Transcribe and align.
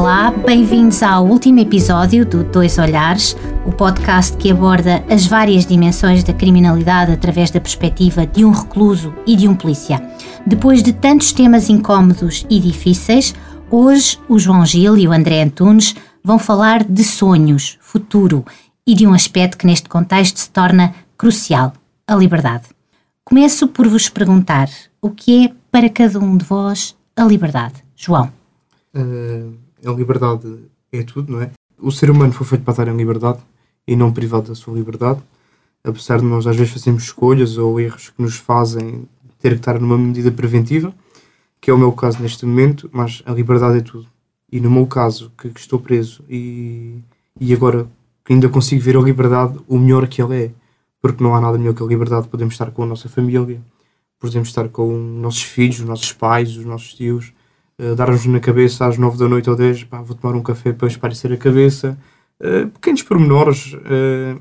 Olá, 0.00 0.30
bem-vindos 0.30 1.02
ao 1.02 1.26
último 1.26 1.58
episódio 1.58 2.24
do 2.24 2.42
Dois 2.42 2.78
Olhares, 2.78 3.36
o 3.66 3.70
podcast 3.70 4.34
que 4.38 4.50
aborda 4.50 5.04
as 5.10 5.26
várias 5.26 5.66
dimensões 5.66 6.24
da 6.24 6.32
criminalidade 6.32 7.12
através 7.12 7.50
da 7.50 7.60
perspectiva 7.60 8.26
de 8.26 8.42
um 8.42 8.50
recluso 8.50 9.14
e 9.26 9.36
de 9.36 9.46
um 9.46 9.54
polícia. 9.54 10.00
Depois 10.46 10.82
de 10.82 10.94
tantos 10.94 11.32
temas 11.32 11.68
incómodos 11.68 12.46
e 12.48 12.58
difíceis, 12.58 13.34
hoje 13.70 14.18
o 14.26 14.38
João 14.38 14.64
Gil 14.64 14.96
e 14.96 15.06
o 15.06 15.12
André 15.12 15.42
Antunes 15.42 15.94
vão 16.24 16.38
falar 16.38 16.82
de 16.82 17.04
sonhos, 17.04 17.76
futuro 17.82 18.42
e 18.86 18.94
de 18.94 19.06
um 19.06 19.12
aspecto 19.12 19.58
que 19.58 19.66
neste 19.66 19.86
contexto 19.86 20.38
se 20.38 20.48
torna 20.48 20.94
crucial: 21.18 21.74
a 22.06 22.14
liberdade. 22.14 22.68
Começo 23.22 23.68
por 23.68 23.86
vos 23.86 24.08
perguntar 24.08 24.70
o 25.02 25.10
que 25.10 25.44
é 25.44 25.52
para 25.70 25.90
cada 25.90 26.18
um 26.18 26.38
de 26.38 26.44
vós 26.46 26.96
a 27.14 27.22
liberdade. 27.22 27.84
João. 27.94 28.32
Uh, 28.96 29.59
a 29.84 29.90
liberdade 29.92 30.58
é 30.92 31.02
tudo, 31.02 31.32
não 31.32 31.42
é? 31.42 31.50
O 31.78 31.90
ser 31.90 32.10
humano 32.10 32.32
foi 32.32 32.46
feito 32.46 32.62
para 32.62 32.72
estar 32.72 32.88
em 32.88 32.96
liberdade 32.96 33.40
e 33.86 33.96
não 33.96 34.12
privado 34.12 34.48
da 34.48 34.54
sua 34.54 34.74
liberdade. 34.74 35.20
Apesar 35.82 36.18
de 36.18 36.24
nós 36.24 36.46
às 36.46 36.56
vezes 36.56 36.72
fazermos 36.72 37.04
escolhas 37.04 37.56
ou 37.56 37.80
erros 37.80 38.10
que 38.10 38.22
nos 38.22 38.36
fazem 38.36 39.08
ter 39.38 39.50
que 39.50 39.56
estar 39.56 39.80
numa 39.80 39.96
medida 39.96 40.30
preventiva, 40.30 40.94
que 41.60 41.70
é 41.70 41.74
o 41.74 41.78
meu 41.78 41.92
caso 41.92 42.22
neste 42.22 42.44
momento, 42.44 42.88
mas 42.92 43.22
a 43.24 43.32
liberdade 43.32 43.78
é 43.78 43.80
tudo. 43.80 44.06
E 44.52 44.60
no 44.60 44.70
meu 44.70 44.86
caso, 44.86 45.32
que, 45.38 45.48
que 45.48 45.60
estou 45.60 45.78
preso 45.78 46.22
e, 46.28 46.98
e 47.40 47.54
agora 47.54 47.88
que 48.24 48.32
ainda 48.32 48.48
consigo 48.48 48.82
ver 48.82 48.96
a 48.96 49.00
liberdade, 49.00 49.58
o 49.66 49.78
melhor 49.78 50.06
que 50.06 50.20
ela 50.20 50.34
é. 50.34 50.50
Porque 51.00 51.22
não 51.22 51.34
há 51.34 51.40
nada 51.40 51.56
melhor 51.56 51.74
que 51.74 51.82
a 51.82 51.86
liberdade. 51.86 52.28
Podemos 52.28 52.54
estar 52.54 52.70
com 52.70 52.82
a 52.82 52.86
nossa 52.86 53.08
família, 53.08 53.60
podemos 54.18 54.48
estar 54.48 54.68
com 54.68 54.92
nossos 54.96 55.42
filhos, 55.42 55.80
os 55.80 55.86
nossos 55.86 56.12
pais, 56.12 56.56
os 56.56 56.64
nossos 56.64 56.94
tios, 56.94 57.32
uh, 57.80 57.94
dar-nos 57.94 58.26
na 58.26 58.38
cabeça 58.38 58.86
às 58.86 58.98
nove 58.98 59.18
da 59.18 59.28
noite 59.28 59.48
ou 59.48 59.56
dez, 59.56 59.82
pá, 59.84 60.02
vou 60.02 60.16
tomar 60.16 60.36
um 60.36 60.42
café 60.42 60.72
para 60.72 60.86
esparecer 60.86 61.32
a 61.32 61.36
cabeça. 61.36 61.98
Uh, 62.40 62.68
pequenos 62.68 63.02
pormenores, 63.02 63.72
uh, 63.74 64.40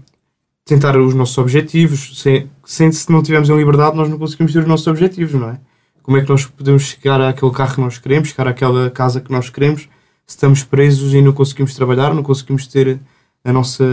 tentar 0.65 0.97
os 0.97 1.13
nossos 1.13 1.37
objetivos. 1.37 2.19
Sem, 2.21 2.49
sem, 2.65 2.91
se 2.91 3.11
não 3.11 3.23
tivermos 3.23 3.49
a 3.49 3.55
liberdade, 3.55 3.95
nós 3.95 4.09
não 4.09 4.19
conseguimos 4.19 4.53
ter 4.53 4.59
os 4.59 4.67
nossos 4.67 4.87
objetivos, 4.87 5.33
não 5.33 5.49
é? 5.49 5.59
Como 6.03 6.17
é 6.17 6.21
que 6.21 6.29
nós 6.29 6.45
podemos 6.45 6.83
chegar 6.83 7.21
àquele 7.21 7.51
carro 7.51 7.75
que 7.75 7.81
nós 7.81 7.97
queremos, 7.97 8.29
chegar 8.29 8.47
àquela 8.47 8.89
casa 8.89 9.21
que 9.21 9.31
nós 9.31 9.49
queremos, 9.49 9.81
se 10.25 10.35
estamos 10.35 10.63
presos 10.63 11.13
e 11.13 11.21
não 11.21 11.33
conseguimos 11.33 11.73
trabalhar, 11.75 12.13
não 12.13 12.23
conseguimos 12.23 12.67
ter 12.67 12.99
a 13.43 13.53
nossa 13.53 13.83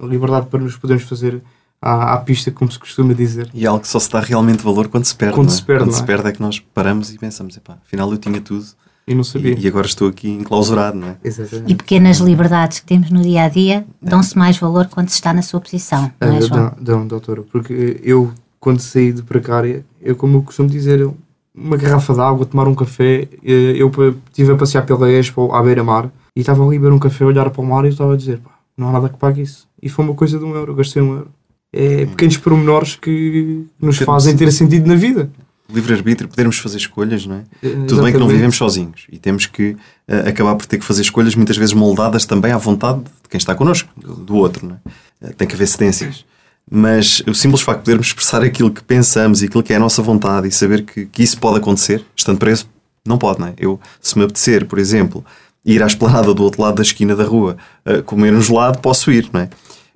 liberdade 0.00 0.46
para 0.46 0.60
nos 0.60 0.76
podermos 0.76 1.04
fazer 1.04 1.42
à, 1.80 2.14
à, 2.14 2.16
pista, 2.18 2.50
como 2.50 2.70
se 2.70 2.78
costuma 2.78 3.14
dizer. 3.14 3.48
E 3.54 3.64
é 3.64 3.68
algo 3.68 3.80
que 3.80 3.88
só 3.88 3.98
se 3.98 4.10
dá 4.10 4.20
realmente 4.20 4.62
valor 4.62 4.88
quando 4.88 5.04
se 5.04 5.14
perde. 5.14 5.34
Quando 5.34 5.48
é? 5.48 5.52
se 5.52 5.62
perde, 5.62 5.84
quando 5.84 5.94
se 5.94 6.02
é? 6.02 6.06
perde 6.06 6.28
é 6.28 6.32
que 6.32 6.40
nós 6.40 6.58
paramos 6.58 7.12
e 7.12 7.18
pensamos, 7.18 7.56
epá, 7.56 7.78
afinal 7.84 8.10
eu 8.10 8.18
tinha 8.18 8.40
tudo. 8.40 8.66
E 9.06 9.14
não 9.14 9.24
sabia. 9.24 9.54
E, 9.54 9.64
e 9.64 9.68
agora 9.68 9.86
estou 9.86 10.08
aqui 10.08 10.28
enclausurado, 10.28 10.98
não 10.98 11.08
é? 11.08 11.16
Exatamente. 11.24 11.72
E 11.72 11.74
pequenas 11.74 12.18
liberdades 12.18 12.80
que 12.80 12.86
temos 12.86 13.10
no 13.10 13.22
dia 13.22 13.44
a 13.44 13.48
dia 13.48 13.86
dão-se 14.02 14.36
mais 14.36 14.58
valor 14.58 14.86
quando 14.88 15.08
se 15.08 15.14
está 15.14 15.32
na 15.32 15.40
sua 15.40 15.60
posição, 15.60 16.12
não 16.20 16.36
é, 16.36 16.40
João? 16.42 16.72
Dão, 16.78 17.06
doutora, 17.06 17.42
porque 17.42 17.98
eu, 18.02 18.30
quando 18.60 18.80
saí 18.80 19.12
de 19.12 19.22
precária, 19.22 19.82
eu, 20.02 20.14
como 20.14 20.38
eu 20.38 20.42
costumo 20.42 20.68
dizer, 20.68 21.08
uma 21.54 21.76
garrafa 21.78 22.12
de 22.12 22.20
água, 22.20 22.44
tomar 22.44 22.68
um 22.68 22.74
café, 22.74 23.28
eh, 23.42 23.74
eu 23.76 23.90
estive 24.26 24.52
a 24.52 24.56
passear 24.56 24.84
pela 24.84 25.10
Expo 25.10 25.52
à 25.54 25.62
beira-mar 25.62 26.10
e 26.36 26.40
estava 26.40 26.64
ali 26.64 26.76
a 26.76 26.80
beber 26.80 26.92
um 26.92 26.98
café, 26.98 27.24
a 27.24 27.28
olhar 27.28 27.50
para 27.50 27.62
o 27.62 27.66
mar 27.66 27.84
e 27.84 27.88
eu 27.88 27.92
estava 27.92 28.12
a 28.12 28.16
dizer, 28.16 28.38
pá, 28.38 28.50
não 28.76 28.90
há 28.90 28.92
nada 28.92 29.08
que 29.08 29.18
pague 29.18 29.40
isso. 29.40 29.66
E 29.82 29.88
foi 29.88 30.04
uma 30.04 30.14
coisa 30.14 30.38
de 30.38 30.44
um 30.44 30.54
euro, 30.54 30.74
gastei 30.74 31.02
um 31.02 31.14
euro. 31.14 31.30
É 31.72 32.06
pequenos 32.06 32.36
pormenores 32.38 32.96
que 32.96 33.66
nos 33.80 33.98
fazem 33.98 34.36
ter 34.36 34.50
sentido 34.52 34.86
na 34.86 34.94
vida. 34.94 35.30
Livre-arbítrio, 35.70 36.28
podermos 36.28 36.58
fazer 36.58 36.78
escolhas, 36.78 37.26
não 37.26 37.36
é? 37.36 37.44
Exatamente. 37.62 37.88
Tudo 37.88 38.02
bem 38.02 38.12
que 38.12 38.18
não 38.18 38.26
vivemos 38.26 38.56
sozinhos 38.56 39.06
e 39.12 39.18
temos 39.18 39.44
que 39.44 39.72
uh, 40.08 40.28
acabar 40.28 40.54
por 40.56 40.64
ter 40.64 40.78
que 40.78 40.84
fazer 40.84 41.02
escolhas 41.02 41.34
muitas 41.34 41.58
vezes 41.58 41.74
moldadas 41.74 42.24
também 42.24 42.52
à 42.52 42.56
vontade 42.56 43.00
de 43.00 43.28
quem 43.28 43.36
está 43.36 43.54
connosco, 43.54 43.90
do 44.00 44.36
outro, 44.36 44.66
não 44.66 44.76
é? 44.76 45.28
Uh, 45.28 45.34
tem 45.34 45.46
que 45.46 45.54
haver 45.54 45.66
cedências. 45.66 46.24
Mas 46.70 47.22
o 47.26 47.34
simples 47.34 47.60
facto 47.60 47.80
de 47.80 47.84
podermos 47.84 48.06
expressar 48.06 48.42
aquilo 48.42 48.70
que 48.70 48.82
pensamos 48.82 49.42
e 49.42 49.46
aquilo 49.46 49.62
que 49.62 49.74
é 49.74 49.76
a 49.76 49.78
nossa 49.78 50.02
vontade 50.02 50.48
e 50.48 50.52
saber 50.52 50.84
que, 50.84 51.04
que 51.04 51.22
isso 51.22 51.38
pode 51.38 51.58
acontecer, 51.58 52.02
estando 52.16 52.38
preso, 52.38 52.66
não 53.06 53.18
pode, 53.18 53.40
não 53.40 53.48
é? 53.48 53.54
Eu, 53.58 53.78
se 54.00 54.16
me 54.16 54.24
apetecer, 54.24 54.64
por 54.64 54.78
exemplo, 54.78 55.22
ir 55.64 55.82
à 55.82 55.86
esplanada 55.86 56.32
do 56.32 56.42
outro 56.42 56.62
lado 56.62 56.76
da 56.76 56.82
esquina 56.82 57.14
da 57.14 57.24
rua 57.24 57.58
uh, 57.84 58.02
comer 58.04 58.34
um 58.34 58.40
gelado, 58.40 58.78
posso 58.78 59.12
ir, 59.12 59.28
não 59.32 59.40
é? 59.40 59.50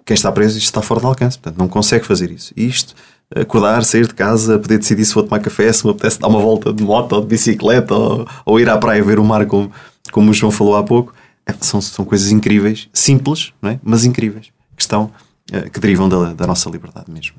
Quem 0.05 0.15
está 0.15 0.33
preso, 0.33 0.59
isto 0.59 0.67
está 0.67 0.83
fora 0.83 1.01
de 1.01 1.07
alcance, 1.07 1.39
portanto 1.39 1.59
não 1.59 1.69
consegue 1.69 2.05
fazer 2.05 2.31
isso. 2.31 2.53
Isto, 2.57 2.95
acordar, 3.35 3.85
sair 3.85 4.07
de 4.07 4.15
casa, 4.15 4.59
poder 4.59 4.79
decidir 4.79 5.05
se 5.05 5.15
vou 5.15 5.23
tomar 5.23 5.41
café, 5.41 5.73
se 5.73 5.85
me 5.85 5.93
apetece 5.93 6.19
dar 6.19 6.29
uma 6.29 6.41
volta 6.41 6.73
de 6.73 6.83
moto 6.83 7.13
ou 7.13 7.21
de 7.21 7.27
bicicleta 7.27 7.95
ou, 7.95 8.27
ou 8.45 8.61
ir 8.61 8.69
à 8.69 8.77
praia 8.77 9.03
ver 9.03 9.19
o 9.19 9.25
mar, 9.25 9.47
como, 9.47 9.71
como 10.11 10.31
o 10.31 10.35
João 10.35 10.51
falou 10.51 10.77
há 10.77 10.83
pouco, 10.83 11.15
é, 11.47 11.55
são, 11.61 11.81
são 11.81 12.05
coisas 12.05 12.31
incríveis, 12.31 12.89
simples, 12.93 13.53
não 13.61 13.71
é? 13.71 13.81
mas 13.83 14.05
incríveis, 14.05 14.47
que 14.77 14.83
estão, 14.83 15.11
uh, 15.53 15.71
que 15.71 15.81
derivam 15.81 16.09
da, 16.09 16.33
da 16.33 16.47
nossa 16.47 16.69
liberdade 16.69 17.11
mesmo. 17.11 17.37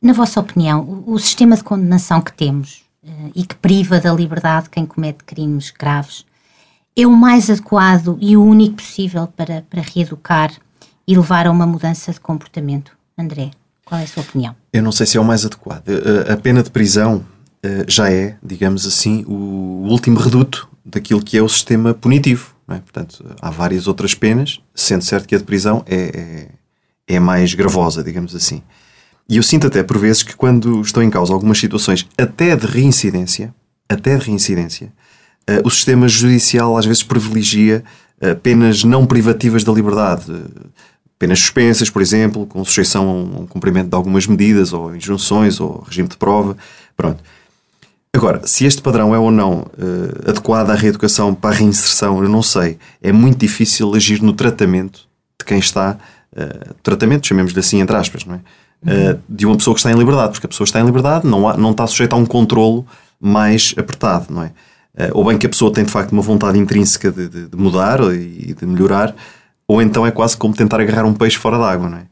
Na 0.00 0.12
vossa 0.12 0.40
opinião, 0.40 0.80
o, 0.80 1.14
o 1.14 1.18
sistema 1.18 1.56
de 1.56 1.64
condenação 1.64 2.20
que 2.20 2.32
temos 2.32 2.84
uh, 3.04 3.30
e 3.34 3.44
que 3.44 3.54
priva 3.56 4.00
da 4.00 4.12
liberdade 4.12 4.70
quem 4.70 4.86
comete 4.86 5.24
crimes 5.24 5.70
graves 5.70 6.24
é 6.96 7.06
o 7.06 7.10
mais 7.10 7.50
adequado 7.50 8.16
e 8.20 8.36
o 8.36 8.44
único 8.44 8.76
possível 8.76 9.26
para, 9.26 9.64
para 9.68 9.82
reeducar 9.82 10.52
e 11.06 11.16
levar 11.16 11.46
a 11.46 11.50
uma 11.50 11.66
mudança 11.66 12.12
de 12.12 12.20
comportamento? 12.20 12.92
André, 13.16 13.50
qual 13.84 14.00
é 14.00 14.04
a 14.04 14.06
sua 14.06 14.22
opinião? 14.22 14.56
Eu 14.72 14.82
não 14.82 14.92
sei 14.92 15.06
se 15.06 15.16
é 15.16 15.20
o 15.20 15.24
mais 15.24 15.44
adequado. 15.44 15.84
A 16.30 16.36
pena 16.36 16.62
de 16.62 16.70
prisão 16.70 17.24
já 17.88 18.10
é, 18.10 18.36
digamos 18.42 18.86
assim, 18.86 19.24
o 19.26 19.86
último 19.88 20.18
reduto 20.18 20.68
daquilo 20.84 21.22
que 21.22 21.38
é 21.38 21.42
o 21.42 21.48
sistema 21.48 21.94
punitivo. 21.94 22.54
É? 22.68 22.74
Portanto, 22.74 23.24
há 23.40 23.50
várias 23.50 23.86
outras 23.86 24.14
penas, 24.14 24.60
sendo 24.74 25.02
certo 25.04 25.26
que 25.28 25.34
a 25.34 25.38
de 25.38 25.44
prisão 25.44 25.84
é, 25.86 26.48
é, 27.08 27.14
é 27.16 27.20
mais 27.20 27.54
gravosa, 27.54 28.02
digamos 28.02 28.34
assim. 28.34 28.62
E 29.28 29.36
eu 29.36 29.42
sinto 29.42 29.66
até 29.66 29.82
por 29.82 29.98
vezes 29.98 30.22
que 30.22 30.36
quando 30.36 30.80
estão 30.80 31.02
em 31.02 31.10
causa 31.10 31.32
algumas 31.32 31.58
situações 31.58 32.06
até 32.16 32.54
de 32.54 32.66
reincidência, 32.66 33.54
até 33.88 34.16
de 34.16 34.24
reincidência, 34.24 34.92
uh, 35.48 35.66
o 35.66 35.70
sistema 35.70 36.08
judicial 36.08 36.76
às 36.76 36.84
vezes 36.84 37.02
privilegia 37.02 37.82
uh, 38.22 38.36
penas 38.36 38.84
não 38.84 39.06
privativas 39.06 39.64
da 39.64 39.72
liberdade. 39.72 40.30
Uh, 40.30 40.70
penas 41.18 41.38
suspensas, 41.38 41.90
por 41.90 42.02
exemplo, 42.02 42.46
com 42.46 42.64
sujeição 42.64 43.08
a 43.08 43.40
um 43.40 43.46
cumprimento 43.46 43.88
de 43.88 43.94
algumas 43.94 44.26
medidas, 44.26 44.72
ou 44.72 44.94
injunções, 44.94 45.60
ou 45.60 45.84
regime 45.86 46.08
de 46.08 46.16
prova. 46.16 46.56
Pronto. 46.96 47.22
Agora, 48.14 48.42
se 48.46 48.64
este 48.64 48.80
padrão 48.80 49.12
é 49.12 49.18
ou 49.18 49.30
não 49.30 49.62
uh, 49.62 50.30
adequado 50.30 50.70
à 50.70 50.74
reeducação 50.74 51.34
para 51.34 51.50
a 51.50 51.58
reinserção, 51.58 52.22
eu 52.22 52.28
não 52.28 52.42
sei. 52.42 52.78
É 53.02 53.10
muito 53.10 53.38
difícil 53.38 53.92
agir 53.92 54.22
no 54.22 54.32
tratamento 54.32 55.00
de 55.36 55.44
quem 55.44 55.58
está. 55.58 55.98
Uh, 56.32 56.74
tratamento, 56.80 57.26
chamemos-lhe 57.26 57.58
assim, 57.58 57.80
entre 57.80 57.96
aspas, 57.96 58.24
não 58.24 58.36
é? 58.36 58.38
Uh, 58.84 59.20
de 59.28 59.46
uma 59.46 59.56
pessoa 59.56 59.74
que 59.74 59.80
está 59.80 59.90
em 59.90 59.96
liberdade, 59.96 60.32
porque 60.32 60.46
a 60.46 60.48
pessoa 60.48 60.64
está 60.64 60.78
em 60.78 60.84
liberdade, 60.84 61.26
não, 61.26 61.48
há, 61.48 61.56
não 61.56 61.72
está 61.72 61.86
sujeita 61.88 62.14
a 62.14 62.18
um 62.18 62.26
controlo 62.26 62.86
mais 63.18 63.74
apertado, 63.76 64.26
não 64.32 64.42
é? 64.42 64.52
ou 65.12 65.24
bem 65.24 65.36
que 65.36 65.46
a 65.46 65.48
pessoa 65.48 65.72
tem 65.72 65.82
de 65.82 65.90
facto 65.90 66.12
uma 66.12 66.22
vontade 66.22 66.56
intrínseca 66.56 67.10
de, 67.10 67.28
de, 67.28 67.48
de 67.48 67.56
mudar 67.56 67.98
e 68.14 68.54
de 68.54 68.64
melhorar, 68.64 69.12
ou 69.66 69.80
então 69.80 70.06
é 70.06 70.10
quase 70.10 70.36
como 70.36 70.54
tentar 70.54 70.80
agarrar 70.80 71.04
um 71.04 71.14
peixe 71.14 71.36
fora 71.36 71.58
d'água, 71.58 71.88
não 71.88 71.98
é? 71.98 72.02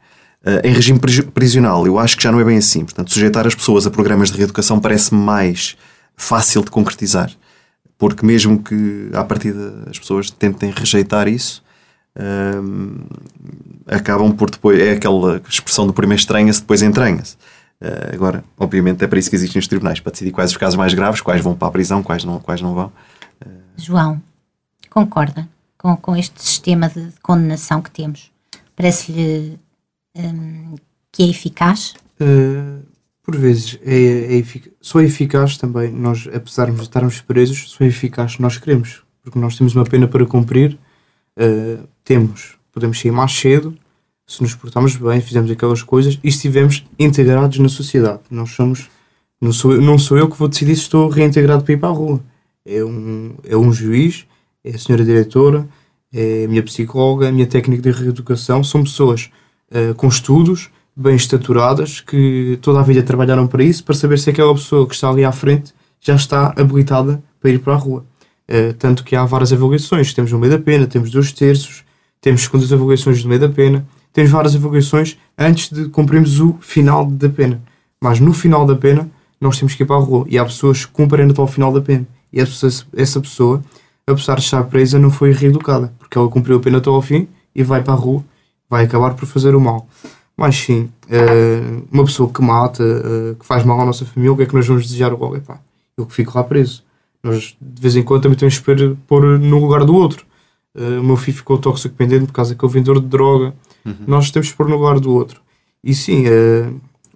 Uh, 0.45 0.67
em 0.67 0.73
regime 0.73 0.99
prisional, 1.33 1.87
eu 1.87 1.99
acho 1.99 2.17
que 2.17 2.23
já 2.23 2.33
não 2.33 2.41
é 2.41 2.45
bem 2.45 2.57
assim. 2.57 2.85
Portanto, 2.85 3.13
sujeitar 3.13 3.47
as 3.47 3.55
pessoas 3.55 3.87
a 3.87 3.91
programas 3.91 4.31
de 4.31 4.39
reeducação 4.39 4.81
parece 4.81 5.15
mais 5.15 5.77
fácil 6.17 6.65
de 6.65 6.71
concretizar. 6.71 7.31
Porque 7.97 8.27
mesmo 8.27 8.61
que, 8.61 9.09
à 9.13 9.23
partida, 9.23 9.85
as 9.89 9.99
pessoas 9.99 10.31
tentem 10.31 10.73
rejeitar 10.75 11.29
isso, 11.29 11.63
uh, 12.17 13.07
acabam 13.87 14.33
por 14.33 14.51
depois... 14.51 14.81
É 14.81 14.93
aquela 14.93 15.41
expressão 15.49 15.87
do 15.87 15.93
primeiro 15.93 16.19
estranha-se, 16.19 16.61
depois 16.61 16.83
entranha-se. 16.83 17.37
Uh, 17.81 18.13
agora, 18.13 18.43
obviamente, 18.59 19.05
é 19.05 19.07
para 19.07 19.21
isso 19.21 19.31
que 19.31 19.37
existem 19.37 19.61
os 19.61 19.69
tribunais, 19.69 20.01
para 20.01 20.11
decidir 20.11 20.33
quais 20.33 20.51
os 20.51 20.57
casos 20.57 20.77
mais 20.77 20.93
graves, 20.93 21.21
quais 21.21 21.41
vão 21.41 21.55
para 21.55 21.69
a 21.69 21.71
prisão, 21.71 22.03
quais 22.03 22.25
não, 22.25 22.41
quais 22.41 22.61
não 22.61 22.75
vão. 22.75 22.93
João, 23.77 24.21
concorda? 24.91 25.49
Com, 25.83 25.97
com 25.97 26.17
este 26.17 26.41
sistema 26.41 26.89
de 26.89 27.13
condenação 27.21 27.83
que 27.83 27.91
temos? 27.91 28.31
Parece-lhe 28.77 29.59
um, 30.17 30.77
que 31.11 31.25
é 31.25 31.27
eficaz? 31.27 31.95
Uh, 32.21 32.81
por 33.23 33.37
vezes 33.37 33.79
é, 33.85 34.39
é 34.39 34.45
só 34.81 35.01
é 35.01 35.05
eficaz 35.05 35.57
também, 35.57 35.91
nós, 35.91 36.29
apesar 36.33 36.71
de 36.71 36.81
estarmos 36.81 37.21
presos, 37.21 37.71
só 37.71 37.85
é 37.85 37.89
eficaz 37.89 38.35
se 38.35 38.43
nós 38.43 38.57
queremos, 38.57 39.03
porque 39.23 39.39
nós 39.39 39.59
temos 39.59 39.75
uma 39.75 39.85
pena 39.85 40.07
para 40.07 40.25
cumprir, 40.25 40.79
uh, 41.37 41.87
temos, 42.05 42.57
podemos 42.73 43.01
sair 43.01 43.11
mais 43.11 43.33
cedo, 43.33 43.77
se 44.25 44.41
nos 44.41 44.55
portarmos 44.55 44.97
bem, 44.97 45.21
fizermos 45.21 45.51
aquelas 45.51 45.83
coisas 45.83 46.19
e 46.23 46.29
estivermos 46.29 46.85
integrados 46.99 47.59
na 47.59 47.69
sociedade. 47.69 48.21
Nós 48.31 48.51
somos, 48.51 48.89
não 49.41 49.53
sou, 49.53 49.81
não 49.81 49.99
sou 49.99 50.17
eu 50.17 50.31
que 50.31 50.39
vou 50.39 50.49
decidir 50.49 50.77
se 50.77 50.83
estou 50.83 51.09
reintegrado 51.09 51.65
para 51.65 51.75
ir 51.75 51.77
para 51.77 51.89
a 51.89 51.93
rua. 51.93 52.21
É 52.65 52.83
um, 52.85 53.35
é 53.45 53.57
um 53.57 53.73
juiz 53.73 54.25
a 54.65 54.79
senhora 54.79 55.05
diretora, 55.05 55.69
é 56.13 56.45
a 56.45 56.49
minha 56.49 56.63
psicóloga, 56.63 57.29
a 57.29 57.33
minha 57.33 57.47
técnica 57.47 57.83
de 57.83 57.91
reeducação. 57.91 58.63
São 58.63 58.83
pessoas 58.83 59.31
uh, 59.71 59.95
com 59.95 60.09
estudos, 60.09 60.71
bem 60.95 61.17
estaturadas, 61.17 62.01
que 62.01 62.59
toda 62.61 62.81
a 62.81 62.83
vida 62.83 63.03
trabalharam 63.03 63.47
para 63.47 63.65
isso, 63.65 63.83
para 63.83 63.95
saber 63.95 64.19
se 64.19 64.29
aquela 64.31 64.55
pessoa 64.55 64.87
que 64.87 64.95
está 64.95 65.09
ali 65.09 65.25
à 65.25 65.33
frente 65.33 65.73
já 66.01 66.15
está 66.15 66.53
habilitada 66.57 67.23
para 67.41 67.51
ir 67.51 67.59
para 67.61 67.73
a 67.73 67.77
rua. 67.77 68.05
Uh, 68.49 68.75
tanto 68.75 69.03
que 69.05 69.17
há 69.17 69.25
várias 69.25 69.53
avaliações. 69.53 70.13
Temos 70.13 70.31
no 70.33 70.39
meio 70.39 70.53
da 70.53 70.59
pena, 70.59 70.87
temos 70.87 71.11
dois 71.11 71.33
terços, 71.33 71.85
temos 72.21 72.43
segundas 72.43 72.73
avaliações 72.73 73.23
no 73.23 73.29
meio 73.29 73.41
da 73.41 73.49
pena, 73.49 73.87
temos 74.13 74.31
várias 74.31 74.55
avaliações 74.55 75.17
antes 75.39 75.71
de 75.71 75.89
cumprirmos 75.89 76.39
o 76.39 76.59
final 76.61 77.07
da 77.07 77.29
pena. 77.29 77.63
Mas 78.01 78.21
no 78.21 78.33
final 78.33 78.67
da 78.67 78.77
pena, 78.77 79.11
nós 79.41 79.59
temos 79.59 79.75
que 79.75 79.83
ir 79.83 79.87
para 79.87 79.97
a 79.97 80.01
rua. 80.01 80.27
E 80.29 80.39
há 80.39 80.45
pessoas 80.45 80.85
que 80.85 80.93
cumprem 80.93 81.31
até 81.31 81.41
ao 81.41 81.47
final 81.47 81.73
da 81.73 81.81
pena. 81.81 82.07
E 82.33 82.41
essa 82.41 83.21
pessoa, 83.21 83.63
apesar 84.07 84.37
de 84.37 84.43
estar 84.43 84.63
presa, 84.65 84.99
não 84.99 85.11
foi 85.11 85.33
reeducada, 85.33 85.93
porque 85.99 86.17
ela 86.17 86.29
cumpriu 86.29 86.57
a 86.57 86.61
pena 86.61 86.79
até 86.79 86.89
ao 86.89 87.03
fim 87.03 87.29
e 87.55 87.63
vai 87.63 87.83
para 87.83 87.95
a 87.95 87.97
rua, 87.97 88.25
vai 88.69 88.85
acabar 88.85 89.15
por 89.15 89.27
fazer 89.27 89.55
o 89.55 89.61
mal. 89.61 89.87
Mas 90.37 90.57
sim, 90.57 90.89
uh, 91.07 91.87
uma 91.91 92.05
pessoa 92.05 92.31
que 92.33 92.43
mata, 92.43 92.83
uh, 92.83 93.35
que 93.37 93.45
faz 93.45 93.65
mal 93.65 93.81
à 93.81 93.85
nossa 93.85 94.05
família, 94.05 94.33
o 94.33 94.37
que 94.37 94.43
é 94.43 94.47
que 94.47 94.55
nós 94.55 94.67
vamos 94.67 94.85
desejar 94.85 95.11
logo? 95.13 95.37
Epá, 95.37 95.61
eu 95.97 96.07
que 96.07 96.15
fico 96.15 96.37
lá 96.37 96.43
preso. 96.43 96.83
Nós, 97.23 97.57
de 97.61 97.81
vez 97.81 97.95
em 97.97 98.03
quando, 98.03 98.23
também 98.23 98.37
temos 98.37 98.59
que 98.59 98.97
pôr 99.07 99.39
no 99.39 99.59
lugar 99.59 99.85
do 99.85 99.95
outro. 99.95 100.25
Uh, 100.75 101.01
o 101.01 101.05
meu 101.05 101.17
filho 101.17 101.37
ficou 101.37 101.59
tóxico 101.59 101.95
dependente 101.95 102.27
por 102.27 102.33
causa 102.33 102.55
que 102.55 102.65
é 102.65 102.67
o 102.67 102.71
vendedor 102.71 103.01
de 103.01 103.07
droga. 103.07 103.55
Uhum. 103.85 103.95
Nós 104.07 104.31
temos 104.31 104.51
que 104.51 104.57
pôr 104.57 104.69
no 104.69 104.77
lugar 104.77 104.99
do 104.99 105.13
outro. 105.13 105.41
E 105.85 105.95
sim, 105.95 106.25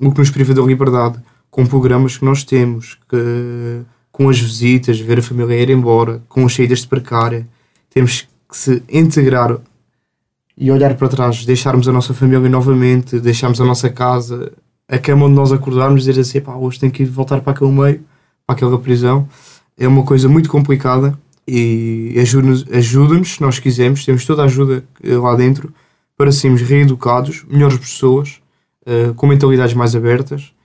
o 0.01 0.11
que 0.11 0.19
nos 0.19 0.29
priva 0.29 0.53
da 0.53 0.61
liberdade, 0.61 1.21
com 1.51 1.65
programas 1.65 2.19
que 2.19 2.25
nós 2.25 2.43
temos, 2.43 2.99
que, 3.09 3.83
com 4.17 4.31
as 4.31 4.41
visitas, 4.41 4.99
ver 4.99 5.19
a 5.19 5.23
família 5.23 5.61
ir 5.61 5.69
embora, 5.69 6.23
com 6.27 6.47
as 6.47 6.55
saídas 6.55 6.81
de 6.81 6.89
precária, 6.89 7.47
temos 7.91 8.27
que 8.49 8.57
se 8.57 8.83
integrar 8.89 9.59
e 10.57 10.71
olhar 10.71 10.95
para 10.95 11.07
trás, 11.07 11.45
deixarmos 11.45 11.87
a 11.87 11.93
nossa 11.93 12.15
família 12.15 12.49
novamente, 12.49 13.21
deixarmos 13.21 13.61
a 13.61 13.65
nossa 13.67 13.91
casa, 13.91 14.53
a 14.89 14.97
cama 14.97 15.27
onde 15.27 15.35
nós 15.35 15.53
acordarmos, 15.53 16.03
dizer 16.05 16.19
assim, 16.19 16.41
pá, 16.41 16.55
hoje 16.55 16.81
tenho 16.81 16.91
que 16.91 17.05
voltar 17.05 17.43
para 17.43 17.53
aquele 17.53 17.71
meio, 17.71 18.01
para 18.47 18.57
aquela 18.57 18.79
prisão, 18.79 19.29
é 19.77 19.87
uma 19.87 20.03
coisa 20.03 20.31
muito 20.31 20.49
complicada 20.49 21.13
e 21.47 22.15
ajuda-nos, 22.19 22.65
ajuda 22.73 23.23
se 23.23 23.43
nós 23.43 23.59
quisermos, 23.59 24.03
temos 24.03 24.25
toda 24.25 24.41
a 24.41 24.45
ajuda 24.47 24.83
lá 25.05 25.35
dentro 25.35 25.75
para 26.17 26.33
sermos 26.33 26.63
reeducados, 26.63 27.45
melhores 27.47 27.77
pessoas, 27.77 28.41
uh, 28.87 29.13
com 29.13 29.27
mentalidades 29.27 29.75
mais 29.75 29.95
abertas 29.95 30.56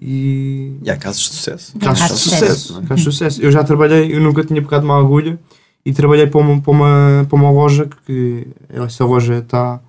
e... 0.00 0.76
E 0.82 0.90
há 0.90 0.96
casos 0.96 1.22
de 1.22 1.28
sucesso. 1.28 1.78
Casos 1.78 2.08
de 2.08 2.18
sucesso. 2.18 2.82
Casos 2.82 2.96
de 2.96 3.02
sucesso. 3.02 3.42
Eu 3.42 3.52
já 3.52 3.62
trabalhei, 3.62 4.14
eu 4.14 4.20
nunca 4.20 4.42
tinha 4.42 4.62
pegado 4.62 4.84
uma 4.84 4.98
agulha 4.98 5.38
e 5.84 5.92
trabalhei 5.92 6.26
para 6.26 6.40
uma, 6.40 6.60
para 6.60 6.70
uma, 6.70 7.26
para 7.28 7.36
uma 7.36 7.50
loja 7.50 7.88
que 8.06 8.46
essa 8.68 9.04
loja 9.04 9.38
está 9.38 9.80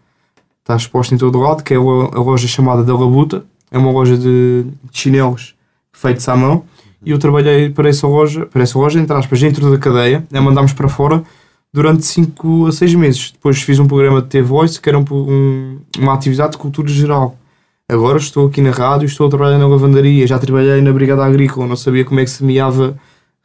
está 0.62 0.76
exposta 0.76 1.14
em 1.14 1.18
todo 1.18 1.38
o 1.38 1.42
lado, 1.42 1.64
que 1.64 1.74
é 1.74 1.78
a, 1.78 1.80
loja 1.80 2.48
chamada 2.48 2.84
da 2.84 2.94
Labuta, 2.94 3.44
é 3.72 3.78
uma 3.78 3.92
loja 3.92 4.18
de, 4.18 4.66
chinelos 4.92 5.56
feitos 5.92 6.28
à 6.30 6.36
mão 6.36 6.64
e 7.04 7.12
eu 7.12 7.20
trabalhei 7.20 7.70
para 7.70 7.90
essa 7.90 8.08
loja, 8.08 8.46
para 8.46 8.62
essa 8.62 8.78
loja, 8.78 9.00
entre 9.00 9.16
aspas, 9.16 9.40
dentro 9.40 9.70
da 9.72 9.78
cadeia, 9.78 10.24
né, 10.30 10.40
mandámos 10.40 10.72
para 10.72 10.88
fora 10.88 11.24
durante 11.74 12.06
5 12.06 12.68
a 12.68 12.72
6 12.72 12.96
meses. 12.96 13.32
Depois 13.32 13.62
fiz 13.62 13.80
um 13.80 13.88
programa 13.88 14.22
de 14.22 14.28
T-Voice, 14.28 14.80
que 14.80 14.88
era 14.88 15.00
um, 15.00 15.06
um, 15.12 15.80
uma 15.98 16.14
atividade 16.14 16.54
de 16.54 16.58
cultura 16.58 16.88
geral. 16.90 17.36
Agora 17.92 18.18
estou 18.18 18.48
aqui 18.48 18.62
na 18.62 18.72
rádio, 18.72 19.06
estou 19.06 19.28
a 19.28 19.30
trabalhar 19.30 19.58
na 19.58 19.68
lavandaria, 19.68 20.26
já 20.26 20.40
trabalhei 20.40 20.80
na 20.80 20.94
Brigada 20.94 21.26
Agrícola, 21.26 21.68
não 21.68 21.76
sabia 21.76 22.06
como 22.06 22.22
é 22.22 22.24
que 22.24 22.32
se 22.32 22.42
meava, 22.42 22.98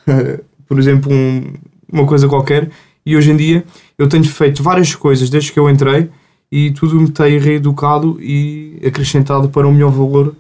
por 0.68 0.78
exemplo, 0.78 1.12
um, 1.12 1.52
uma 1.92 2.06
coisa 2.06 2.28
qualquer, 2.28 2.70
e 3.04 3.16
hoje 3.16 3.32
em 3.32 3.36
dia 3.36 3.64
eu 3.98 4.08
tenho 4.08 4.22
feito 4.22 4.62
várias 4.62 4.94
coisas 4.94 5.28
desde 5.28 5.50
que 5.50 5.58
eu 5.58 5.68
entrei 5.68 6.08
e 6.50 6.70
tudo 6.70 6.94
me 7.00 7.10
tem 7.10 7.40
reeducado 7.40 8.22
e 8.22 8.80
acrescentado 8.86 9.48
para 9.48 9.66
um 9.66 9.72
melhor 9.72 9.90
valor. 9.90 10.36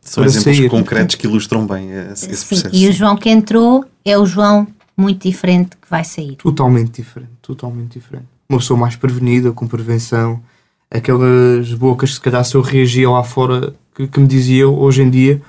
São 0.00 0.24
exemplos 0.24 0.56
sair. 0.56 0.70
concretos 0.70 1.16
que 1.16 1.26
ilustram 1.26 1.66
bem 1.66 1.90
esse, 1.90 2.30
esse 2.30 2.46
processo. 2.46 2.74
E 2.74 2.88
o 2.88 2.92
João 2.92 3.18
que 3.18 3.28
entrou 3.28 3.84
é 4.02 4.16
o 4.16 4.24
João 4.24 4.66
muito 4.96 5.28
diferente 5.28 5.76
que 5.76 5.90
vai 5.90 6.04
sair. 6.04 6.36
Totalmente 6.36 7.02
diferente, 7.02 7.32
totalmente 7.42 7.98
diferente. 7.98 8.28
Uma 8.48 8.60
pessoa 8.60 8.80
mais 8.80 8.96
prevenida, 8.96 9.52
com 9.52 9.66
prevenção, 9.66 10.42
aquelas 10.90 11.72
bocas 11.74 12.10
que 12.10 12.14
se 12.16 12.20
calhar 12.20 12.44
se 12.44 12.54
eu 12.54 12.60
reagia 12.60 13.10
lá 13.10 13.22
fora 13.22 13.74
que, 13.94 14.06
que 14.06 14.20
me 14.20 14.26
diziam 14.26 14.74
hoje 14.74 15.02
em 15.02 15.10
dia, 15.10 15.40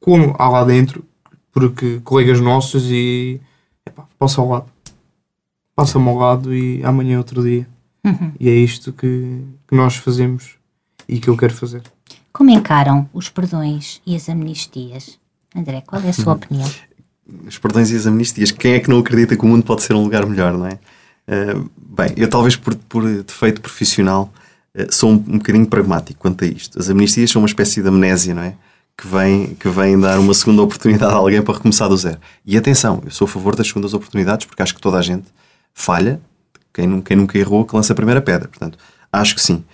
como 0.00 0.34
há 0.38 0.48
lá 0.48 0.64
dentro, 0.64 1.04
porque 1.52 2.00
colegas 2.04 2.40
nossos 2.40 2.90
e 2.90 3.40
epá, 3.86 4.04
passa 4.18 4.40
ao 4.40 4.48
lado. 4.48 4.66
Passa-me 5.74 6.08
ao 6.08 6.16
lado 6.16 6.54
e 6.54 6.84
amanhã 6.84 7.14
é 7.14 7.18
outro 7.18 7.42
dia. 7.42 7.66
Uhum. 8.04 8.32
E 8.38 8.48
é 8.48 8.52
isto 8.52 8.92
que, 8.92 9.40
que 9.66 9.74
nós 9.74 9.96
fazemos 9.96 10.56
e 11.08 11.18
que 11.18 11.28
eu 11.28 11.36
quero 11.36 11.54
fazer. 11.54 11.82
Como 12.32 12.50
encaram 12.50 13.08
os 13.12 13.28
perdões 13.28 14.00
e 14.06 14.14
as 14.14 14.28
amnistias? 14.28 15.18
André, 15.54 15.82
qual 15.86 16.02
é 16.02 16.10
a 16.10 16.12
sua 16.12 16.34
opinião? 16.34 16.70
Os 17.46 17.58
perdões 17.58 17.90
e 17.90 17.96
as 17.96 18.06
amnistias. 18.06 18.50
Quem 18.50 18.74
é 18.74 18.80
que 18.80 18.90
não 18.90 18.98
acredita 18.98 19.36
que 19.36 19.44
o 19.44 19.48
mundo 19.48 19.64
pode 19.64 19.82
ser 19.82 19.94
um 19.94 20.02
lugar 20.02 20.26
melhor, 20.26 20.52
não 20.52 20.66
é? 20.66 20.78
Uh, 21.26 21.70
bem, 21.76 22.12
eu 22.16 22.28
talvez 22.28 22.54
por, 22.54 22.74
por 22.74 23.02
defeito 23.22 23.62
profissional 23.62 24.24
uh, 24.24 24.43
sou 24.90 25.10
um, 25.10 25.14
um 25.14 25.38
bocadinho 25.38 25.66
pragmático 25.66 26.18
quanto 26.20 26.44
a 26.44 26.46
isto. 26.46 26.78
As 26.78 26.88
amnistias 26.88 27.30
são 27.30 27.42
uma 27.42 27.48
espécie 27.48 27.82
de 27.82 27.88
amnésia, 27.88 28.34
não 28.34 28.42
é? 28.42 28.54
que 28.96 29.06
vem, 29.06 29.54
que 29.54 29.68
vem 29.68 29.98
dar 29.98 30.18
uma 30.18 30.34
segunda 30.34 30.62
oportunidade 30.62 31.12
a 31.12 31.16
alguém 31.16 31.42
para 31.42 31.54
recomeçar 31.54 31.88
do 31.88 31.96
zero. 31.96 32.18
E 32.44 32.56
atenção, 32.56 33.02
eu 33.04 33.10
sou 33.10 33.26
a 33.26 33.28
favor 33.28 33.56
das 33.56 33.66
segundas 33.66 33.92
oportunidades 33.92 34.46
porque 34.46 34.62
acho 34.62 34.74
que 34.74 34.80
toda 34.80 34.98
a 34.98 35.02
gente 35.02 35.26
falha. 35.72 36.20
Quem 36.72 36.86
nunca, 36.86 37.08
quem 37.08 37.16
nunca 37.16 37.38
errou, 37.38 37.64
que 37.64 37.74
lança 37.74 37.92
a 37.92 37.96
primeira 37.96 38.20
pedra. 38.20 38.48
Portanto, 38.48 38.78
acho 39.12 39.34
que 39.34 39.42
sim. 39.42 39.64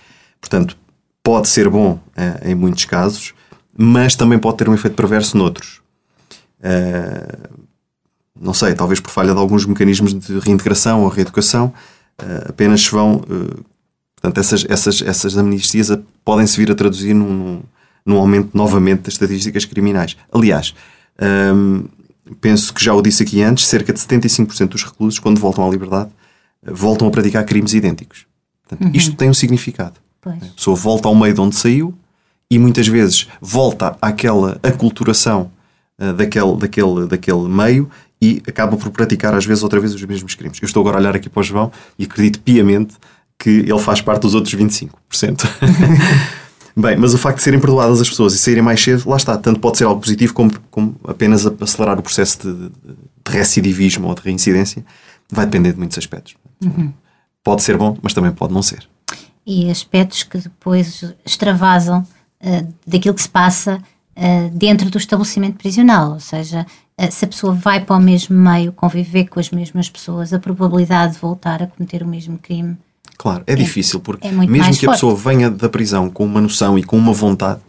Portanto, 0.40 0.76
pode 1.22 1.48
ser 1.48 1.68
bom 1.68 1.92
uh, 1.92 2.48
em 2.48 2.54
muitos 2.54 2.84
casos, 2.84 3.34
mas 3.76 4.14
também 4.14 4.38
pode 4.38 4.56
ter 4.56 4.68
um 4.68 4.74
efeito 4.74 4.94
perverso 4.94 5.36
noutros. 5.36 5.80
Uh, 6.60 7.60
não 8.38 8.54
sei, 8.54 8.74
talvez 8.74 9.00
por 9.00 9.10
falha 9.10 9.32
de 9.32 9.38
alguns 9.38 9.66
mecanismos 9.66 10.14
de 10.14 10.38
reintegração 10.38 11.02
ou 11.02 11.08
reeducação, 11.08 11.74
apenas 12.48 12.82
se 12.82 12.90
vão. 12.90 13.22
Portanto, 14.20 14.38
essas, 14.38 14.66
essas, 14.68 15.02
essas 15.02 15.36
amnistias 15.36 15.90
podem-se 16.24 16.56
vir 16.56 16.70
a 16.70 16.74
traduzir 16.74 17.14
num, 17.14 17.62
num 18.04 18.16
aumento 18.16 18.50
novamente 18.54 19.02
das 19.02 19.14
estatísticas 19.14 19.64
criminais. 19.64 20.16
Aliás, 20.32 20.74
hum, 21.54 21.84
penso 22.40 22.72
que 22.72 22.84
já 22.84 22.94
o 22.94 23.02
disse 23.02 23.22
aqui 23.22 23.42
antes, 23.42 23.66
cerca 23.66 23.92
de 23.92 23.98
75% 23.98 24.68
dos 24.68 24.84
reclusos, 24.84 25.18
quando 25.18 25.40
voltam 25.40 25.66
à 25.66 25.70
liberdade, 25.70 26.10
voltam 26.62 27.08
a 27.08 27.10
praticar 27.10 27.44
crimes 27.44 27.72
idênticos. 27.72 28.26
Portanto, 28.62 28.86
uhum. 28.86 28.94
Isto 28.94 29.16
tem 29.16 29.30
um 29.30 29.34
significado. 29.34 29.94
Pois. 30.20 30.36
A 30.42 30.46
pessoa 30.54 30.76
volta 30.76 31.08
ao 31.08 31.14
meio 31.14 31.34
de 31.34 31.40
onde 31.40 31.56
saiu 31.56 31.94
e 32.50 32.58
muitas 32.58 32.86
vezes 32.86 33.26
volta 33.40 33.96
àquela 34.02 34.58
aculturação 34.62 35.50
uh, 35.98 36.12
daquele, 36.12 36.56
daquele, 36.56 37.06
daquele 37.06 37.48
meio 37.48 37.90
e 38.20 38.42
acaba 38.46 38.76
por 38.76 38.90
praticar 38.90 39.34
às 39.34 39.46
vezes 39.46 39.62
outra 39.62 39.80
vez 39.80 39.94
os 39.94 40.02
mesmos 40.02 40.34
crimes. 40.34 40.58
Eu 40.60 40.66
estou 40.66 40.82
agora 40.82 40.98
a 40.98 41.00
olhar 41.00 41.16
aqui 41.16 41.30
para 41.30 41.40
o 41.40 41.42
João 41.42 41.72
e 41.98 42.04
acredito 42.04 42.40
piamente 42.40 42.94
que 43.40 43.48
ele 43.48 43.78
faz 43.78 44.02
parte 44.02 44.22
dos 44.22 44.34
outros 44.34 44.54
25%. 44.54 44.90
Bem, 46.76 46.96
mas 46.96 47.14
o 47.14 47.18
facto 47.18 47.38
de 47.38 47.42
serem 47.42 47.58
perdoadas 47.58 48.00
as 48.00 48.08
pessoas 48.08 48.34
e 48.34 48.38
saírem 48.38 48.62
mais 48.62 48.80
cedo, 48.80 49.08
lá 49.08 49.16
está, 49.16 49.36
tanto 49.36 49.58
pode 49.58 49.78
ser 49.78 49.84
algo 49.84 50.00
positivo 50.00 50.32
como, 50.32 50.52
como 50.70 50.94
apenas 51.04 51.44
acelerar 51.46 51.98
o 51.98 52.02
processo 52.02 52.38
de, 52.38 52.68
de, 52.68 52.72
recidivismo 53.26 54.06
ou 54.06 54.14
de 54.14 54.20
reincidência, 54.20 54.84
vai 55.30 55.46
depender 55.46 55.72
de 55.72 55.78
muitos 55.78 55.98
aspectos. 55.98 56.34
Uhum. 56.62 56.92
Pode 57.42 57.62
ser 57.62 57.76
bom, 57.76 57.96
mas 58.02 58.12
também 58.12 58.30
pode 58.30 58.52
não 58.52 58.62
ser. 58.62 58.86
E 59.44 59.70
aspectos 59.70 60.22
que 60.22 60.38
depois 60.38 61.02
extravasam 61.24 62.06
uh, 62.42 62.74
daquilo 62.86 63.14
que 63.14 63.22
se 63.22 63.28
passa 63.28 63.82
uh, 64.16 64.50
dentro 64.52 64.90
do 64.90 64.98
estabelecimento 64.98 65.56
prisional, 65.56 66.12
ou 66.12 66.20
seja, 66.20 66.66
uh, 67.00 67.10
se 67.10 67.24
a 67.24 67.28
pessoa 67.28 67.52
vai 67.52 67.84
para 67.84 67.96
o 67.96 68.00
mesmo 68.00 68.36
meio, 68.36 68.72
conviver 68.72 69.26
com 69.26 69.40
as 69.40 69.50
mesmas 69.50 69.88
pessoas, 69.88 70.32
a 70.32 70.38
probabilidade 70.38 71.14
de 71.14 71.18
voltar 71.18 71.62
a 71.62 71.66
cometer 71.66 72.02
o 72.02 72.06
mesmo 72.06 72.38
crime 72.38 72.76
Claro, 73.20 73.44
é, 73.46 73.52
é 73.52 73.54
difícil, 73.54 74.00
porque 74.00 74.26
é 74.26 74.32
mesmo 74.32 74.74
que 74.78 74.86
a 74.86 74.92
pessoa 74.92 75.14
venha 75.14 75.50
da 75.50 75.68
prisão 75.68 76.08
com 76.08 76.24
uma 76.24 76.40
noção 76.40 76.78
e 76.78 76.82
com 76.82 76.96
uma 76.96 77.12
vontade, 77.12 77.60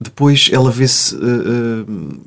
depois 0.00 0.48
ela 0.50 0.70
vê-se 0.70 1.14
uh, 1.14 1.18
uh, 1.18 2.20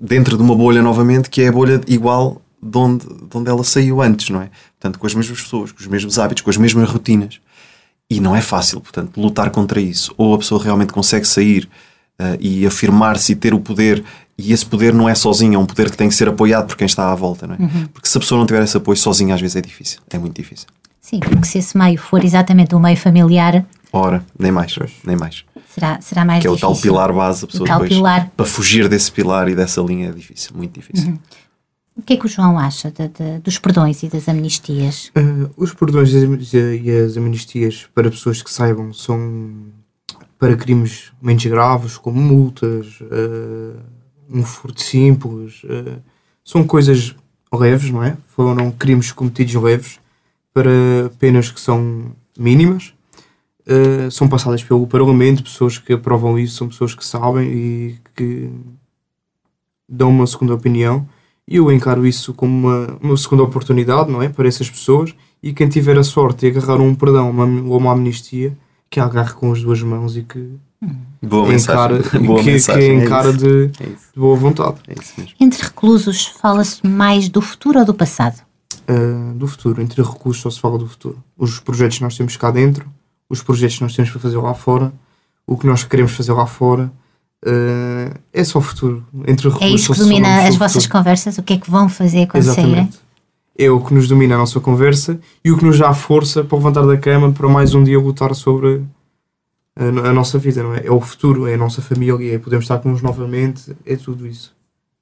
dentro 0.00 0.38
de 0.38 0.42
uma 0.42 0.54
bolha 0.54 0.80
novamente 0.80 1.28
que 1.28 1.42
é 1.42 1.48
a 1.48 1.52
bolha 1.52 1.78
igual 1.86 2.40
de 2.62 2.78
onde, 2.78 3.06
de 3.06 3.36
onde 3.36 3.50
ela 3.50 3.62
saiu 3.62 4.00
antes, 4.00 4.30
não 4.30 4.40
é? 4.40 4.48
Portanto, 4.80 4.98
com 4.98 5.06
as 5.06 5.14
mesmas 5.14 5.38
pessoas, 5.38 5.70
com 5.70 5.80
os 5.80 5.86
mesmos 5.86 6.18
hábitos, 6.18 6.42
com 6.42 6.48
as 6.48 6.56
mesmas 6.56 6.88
rotinas. 6.88 7.40
E 8.08 8.20
não 8.20 8.34
é 8.34 8.40
fácil, 8.40 8.80
portanto, 8.80 9.20
lutar 9.20 9.50
contra 9.50 9.78
isso. 9.78 10.14
Ou 10.16 10.32
a 10.32 10.38
pessoa 10.38 10.64
realmente 10.64 10.94
consegue 10.94 11.28
sair 11.28 11.68
uh, 12.18 12.38
e 12.40 12.66
afirmar-se 12.66 13.32
e 13.32 13.36
ter 13.36 13.52
o 13.52 13.60
poder, 13.60 14.02
e 14.38 14.50
esse 14.50 14.64
poder 14.64 14.94
não 14.94 15.10
é 15.10 15.14
sozinho, 15.14 15.56
é 15.56 15.58
um 15.58 15.66
poder 15.66 15.90
que 15.90 15.96
tem 15.98 16.08
que 16.08 16.14
ser 16.14 16.26
apoiado 16.26 16.68
por 16.68 16.76
quem 16.78 16.86
está 16.86 17.12
à 17.12 17.14
volta, 17.14 17.46
não 17.46 17.56
é? 17.56 17.58
Uhum. 17.58 17.86
Porque 17.92 18.08
se 18.08 18.16
a 18.16 18.20
pessoa 18.20 18.38
não 18.38 18.46
tiver 18.46 18.62
esse 18.62 18.78
apoio 18.78 18.96
sozinha, 18.96 19.34
às 19.34 19.40
vezes 19.42 19.56
é 19.56 19.60
difícil, 19.60 20.00
é 20.08 20.16
muito 20.16 20.34
difícil. 20.34 20.68
Sim, 21.08 21.20
porque 21.20 21.46
se 21.46 21.56
esse 21.56 21.78
meio 21.78 21.96
for 21.96 22.22
exatamente 22.22 22.74
o 22.74 22.78
meio 22.78 22.94
familiar. 22.94 23.64
Ora, 23.90 24.22
nem 24.38 24.52
mais, 24.52 24.76
nem 25.02 25.16
mais. 25.16 25.42
Será, 25.66 25.98
será 26.02 26.22
mais 26.22 26.42
que 26.42 26.48
difícil. 26.50 26.58
Que 26.58 26.64
é 26.64 26.68
o 26.68 26.74
tal 26.74 26.82
pilar 26.82 27.10
base, 27.14 27.44
a 27.44 27.46
pessoa 27.46 27.66
depois, 27.66 27.88
pilar. 27.88 28.30
para 28.36 28.44
fugir 28.44 28.90
desse 28.90 29.10
pilar 29.10 29.48
e 29.48 29.54
dessa 29.54 29.80
linha 29.80 30.10
é 30.10 30.12
difícil, 30.12 30.50
muito 30.54 30.74
difícil. 30.74 31.08
Uhum. 31.08 31.18
O 31.96 32.02
que 32.02 32.12
é 32.12 32.16
que 32.18 32.26
o 32.26 32.28
João 32.28 32.58
acha 32.58 32.90
de, 32.90 33.08
de, 33.08 33.38
dos 33.38 33.58
perdões 33.58 34.02
e 34.02 34.08
das 34.08 34.28
amnistias? 34.28 35.10
Uh, 35.16 35.50
os 35.56 35.72
perdões 35.72 36.12
e 36.12 36.90
as 36.90 37.16
amnistias 37.16 37.88
para 37.94 38.10
pessoas 38.10 38.42
que 38.42 38.50
saibam 38.52 38.92
são 38.92 39.62
para 40.38 40.56
crimes 40.56 41.10
menos 41.22 41.46
graves, 41.46 41.96
como 41.96 42.20
multas, 42.20 43.00
uh, 43.00 43.80
um 44.28 44.44
furto 44.44 44.82
simples, 44.82 45.62
uh, 45.64 46.02
são 46.44 46.64
coisas 46.64 47.16
leves, 47.50 47.90
não 47.90 48.02
é? 48.02 48.14
Foram 48.26 48.70
crimes 48.70 49.10
cometidos 49.10 49.54
leves 49.54 49.98
para 50.58 51.08
penas 51.20 51.52
que 51.52 51.60
são 51.60 52.06
mínimas. 52.36 52.92
Uh, 53.64 54.10
são 54.10 54.28
passadas 54.28 54.64
pelo 54.64 54.86
Parlamento, 54.86 55.44
pessoas 55.44 55.78
que 55.78 55.92
aprovam 55.92 56.36
isso, 56.36 56.56
são 56.56 56.68
pessoas 56.68 56.94
que 56.94 57.04
sabem 57.04 57.48
e 57.48 57.98
que 58.16 58.50
dão 59.88 60.08
uma 60.10 60.26
segunda 60.26 60.54
opinião. 60.54 61.06
E 61.46 61.56
eu 61.56 61.70
encaro 61.70 62.04
isso 62.04 62.34
como 62.34 62.66
uma, 62.66 62.98
uma 63.00 63.16
segunda 63.16 63.44
oportunidade, 63.44 64.10
não 64.10 64.20
é? 64.20 64.28
Para 64.28 64.48
essas 64.48 64.68
pessoas. 64.68 65.14
E 65.40 65.52
quem 65.52 65.68
tiver 65.68 65.96
a 65.96 66.02
sorte 66.02 66.50
de 66.50 66.58
agarrar 66.58 66.80
um 66.80 66.94
perdão 66.94 67.30
uma, 67.30 67.44
ou 67.44 67.78
uma 67.78 67.92
amnistia, 67.92 68.56
que 68.90 68.98
agarre 68.98 69.34
com 69.34 69.52
as 69.52 69.62
duas 69.62 69.80
mãos 69.82 70.16
e 70.16 70.22
que 70.22 70.58
Boa 71.22 71.54
encara, 71.54 71.94
mensagem. 71.94 72.26
Boa 72.26 72.42
que, 72.42 72.50
mensagem. 72.50 72.82
que 72.82 72.90
é 72.90 73.04
encara 73.04 73.28
isso. 73.28 73.38
de, 73.38 73.70
É 73.80 73.86
de 73.86 73.96
boa 74.16 74.36
vontade. 74.36 74.78
É 74.88 74.94
isso 75.00 75.12
mesmo. 75.16 75.34
Entre 75.38 75.62
reclusos, 75.62 76.26
fala-se 76.26 76.84
mais 76.84 77.28
do 77.28 77.40
futuro 77.40 77.78
ou 77.78 77.84
do 77.84 77.94
passado? 77.94 78.47
Uh, 78.88 79.34
do 79.34 79.46
futuro, 79.46 79.82
entre 79.82 80.02
recursos 80.02 80.40
só 80.40 80.50
se 80.50 80.58
fala 80.58 80.78
do 80.78 80.86
futuro. 80.86 81.22
Os 81.36 81.60
projetos 81.60 81.98
que 81.98 82.04
nós 82.04 82.16
temos 82.16 82.36
cá 82.38 82.50
dentro, 82.50 82.88
os 83.28 83.42
projetos 83.42 83.76
que 83.76 83.82
nós 83.82 83.94
temos 83.94 84.10
para 84.10 84.20
fazer 84.20 84.38
lá 84.38 84.54
fora, 84.54 84.92
o 85.46 85.58
que 85.58 85.66
nós 85.66 85.84
queremos 85.84 86.12
fazer 86.12 86.32
lá 86.32 86.46
fora, 86.46 86.90
uh, 87.44 88.18
é 88.32 88.44
só 88.44 88.58
o 88.58 88.62
futuro. 88.62 89.06
Entre 89.26 89.48
recursos 89.48 89.70
É 89.70 89.74
isso 89.74 89.92
que 89.92 89.98
domina 89.98 90.48
as 90.48 90.56
vossas 90.56 90.84
futuro. 90.84 91.00
conversas? 91.00 91.36
O 91.36 91.42
que 91.42 91.52
é 91.54 91.58
que 91.58 91.70
vão 91.70 91.88
fazer 91.88 92.26
quando 92.28 92.44
saírem? 92.44 92.64
Exatamente. 92.70 92.98
É 93.58 93.70
o 93.70 93.80
que 93.80 93.92
nos 93.92 94.08
domina 94.08 94.36
a 94.36 94.38
nossa 94.38 94.58
conversa 94.60 95.20
e 95.44 95.50
o 95.50 95.58
que 95.58 95.64
nos 95.64 95.78
dá 95.78 95.92
força 95.92 96.42
para 96.42 96.56
levantar 96.56 96.86
da 96.86 96.96
cama 96.96 97.30
para 97.32 97.48
mais 97.48 97.74
um 97.74 97.82
dia 97.82 97.98
lutar 97.98 98.34
sobre 98.34 98.84
a, 99.78 100.12
nossa 100.12 100.38
vida, 100.38 100.62
não 100.62 100.74
é? 100.74 100.86
É 100.86 100.90
o 100.90 101.00
futuro, 101.00 101.46
é 101.46 101.54
a 101.54 101.58
nossa 101.58 101.80
família, 101.80 102.34
é 102.34 102.38
podemos 102.38 102.64
estar 102.64 102.78
com 102.78 102.90
uns 102.90 103.00
novamente, 103.00 103.76
é 103.86 103.96
tudo 103.96 104.26
isso. 104.26 104.54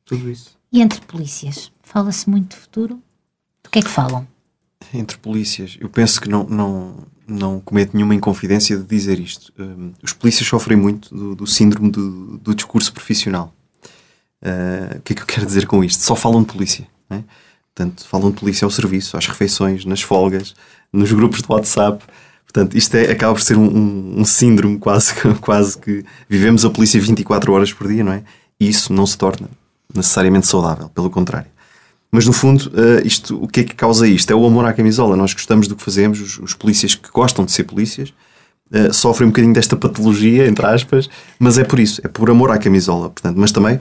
Tudo 0.05 0.31
isso. 0.31 0.57
E 0.73 0.81
entre 0.81 1.01
polícias, 1.03 1.73
fala-se 1.83 2.29
muito 2.29 2.51
de 2.51 2.57
futuro? 2.57 2.99
Do 3.67 3.71
que 3.71 3.81
é 3.81 3.83
que 3.83 3.91
falam? 3.91 4.27
Entre 4.95 5.19
polícias, 5.19 5.77
eu 5.81 5.89
penso 5.89 6.21
que 6.21 6.29
não, 6.29 6.45
não, 6.45 6.95
não 7.27 7.61
cometo 7.61 7.95
nenhuma 7.95 8.15
inconfidência 8.15 8.77
de 8.77 8.85
dizer 8.85 9.19
isto. 9.19 9.53
Um, 9.59 9.93
os 10.01 10.13
polícias 10.13 10.49
sofrem 10.49 10.79
muito 10.79 11.13
do, 11.13 11.35
do 11.35 11.47
síndrome 11.49 11.91
do, 11.91 12.39
do 12.39 12.55
discurso 12.55 12.93
profissional. 12.93 13.53
Uh, 14.41 14.99
o 14.99 15.01
que 15.01 15.15
é 15.15 15.17
que 15.17 15.23
eu 15.23 15.27
quero 15.27 15.45
dizer 15.45 15.67
com 15.67 15.83
isto? 15.83 16.05
Só 16.05 16.15
falam 16.15 16.43
de 16.43 16.53
polícia. 16.53 16.87
Não 17.11 17.19
é? 17.19 17.25
Portanto, 17.75 18.07
falam 18.07 18.31
de 18.31 18.39
polícia 18.39 18.65
ao 18.65 18.71
serviço, 18.71 19.17
às 19.17 19.27
refeições, 19.27 19.85
nas 19.85 20.01
folgas, 20.01 20.55
nos 20.93 21.11
grupos 21.11 21.43
de 21.43 21.51
WhatsApp. 21.51 22.05
Portanto, 22.45 22.77
isto 22.77 22.95
é, 22.95 23.11
acaba 23.11 23.35
por 23.35 23.43
ser 23.43 23.57
um, 23.57 23.67
um, 23.67 24.21
um 24.21 24.25
síndrome 24.25 24.79
quase, 24.79 25.13
quase 25.43 25.77
que 25.77 26.05
vivemos 26.29 26.65
a 26.65 26.71
polícia 26.71 27.01
24 27.01 27.53
horas 27.53 27.73
por 27.73 27.89
dia, 27.89 28.05
não 28.05 28.13
é? 28.13 28.23
E 28.61 28.69
isso 28.69 28.93
não 28.93 29.05
se 29.05 29.19
torna 29.19 29.51
necessariamente 29.93 30.47
saudável, 30.47 30.89
pelo 30.91 31.11
contrário. 31.11 31.56
Mas 32.11 32.25
no 32.27 32.33
fundo, 32.33 32.71
eh, 32.75 33.03
isto, 33.05 33.37
o 33.43 33.49
que 33.49 33.61
é 33.61 33.65
que 33.65 33.75
causa 33.75 34.07
isto? 34.07 34.31
É 34.31 34.35
o 34.35 34.47
amor 34.47 34.65
à 34.65 34.73
camisola. 34.73 35.17
Nós 35.17 35.33
gostamos 35.35 35.67
do 35.69 35.77
que 35.77 35.83
fazemos, 35.83 36.21
os, 36.21 36.39
os 36.39 36.55
polícias 36.55 36.95
que 36.95 37.11
gostam 37.11 37.45
de 37.45 37.53
ser 37.53 37.65
polícias 37.65 38.13
eh, 38.73 38.93
sofrem 38.93 39.27
um 39.27 39.31
bocadinho 39.31 39.53
desta 39.53 39.77
patologia, 39.77 40.47
entre 40.47 40.65
aspas, 40.67 41.09
mas 41.39 41.59
é 41.59 41.65
por 41.65 41.79
isso, 41.79 42.01
é 42.05 42.09
por 42.09 42.31
amor 42.31 42.51
à 42.51 42.59
camisola. 42.59 43.11
Portanto, 43.11 43.37
mas 43.39 43.53
também 43.53 43.79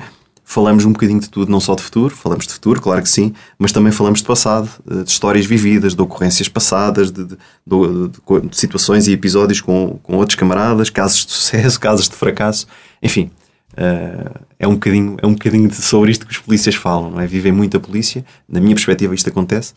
falamos 0.47 0.85
um 0.85 0.91
bocadinho 0.91 1.19
de 1.19 1.27
tudo, 1.29 1.51
não 1.51 1.59
só 1.59 1.73
de 1.73 1.81
futuro, 1.81 2.13
falamos 2.15 2.45
de 2.45 2.53
futuro, 2.53 2.79
claro 2.79 3.01
que 3.01 3.09
sim, 3.09 3.33
mas 3.57 3.71
também 3.71 3.91
falamos 3.91 4.19
de 4.19 4.25
passado, 4.25 4.69
eh, 4.89 5.03
de 5.03 5.09
histórias 5.09 5.45
vividas, 5.45 5.95
de 5.95 6.01
ocorrências 6.01 6.47
passadas, 6.49 7.11
de, 7.11 7.23
de- 7.23 7.35
de- 7.35 8.47
de 8.49 8.57
situações 8.57 9.07
e 9.07 9.11
episódios 9.11 9.61
com, 9.61 9.99
com 10.03 10.17
outros 10.17 10.35
camaradas, 10.35 10.89
casos 10.89 11.25
de 11.25 11.31
sucesso, 11.31 11.79
casos 11.81 12.09
de 12.09 12.15
fracasso, 12.15 12.67
enfim. 13.01 13.31
Eh, 13.77 14.31
é 14.59 14.67
um 14.67 14.73
bocadinho, 14.73 15.17
é 15.21 15.27
um 15.27 15.33
bocadinho 15.33 15.73
sobre 15.73 16.11
isto 16.11 16.25
que 16.25 16.31
os 16.31 16.39
polícias 16.39 16.75
falam, 16.75 17.11
não 17.11 17.19
é? 17.19 17.27
Vivem 17.27 17.51
muito 17.51 17.77
a 17.77 17.79
polícia, 17.79 18.25
na 18.47 18.59
minha 18.59 18.75
perspectiva 18.75 19.13
isto 19.13 19.29
acontece 19.29 19.73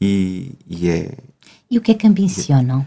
e, 0.00 0.52
e 0.68 0.88
é, 0.88 1.12
E 1.70 1.78
o 1.78 1.80
que 1.80 1.92
é 1.92 1.94
que 1.94 2.06
ambicionam 2.06 2.86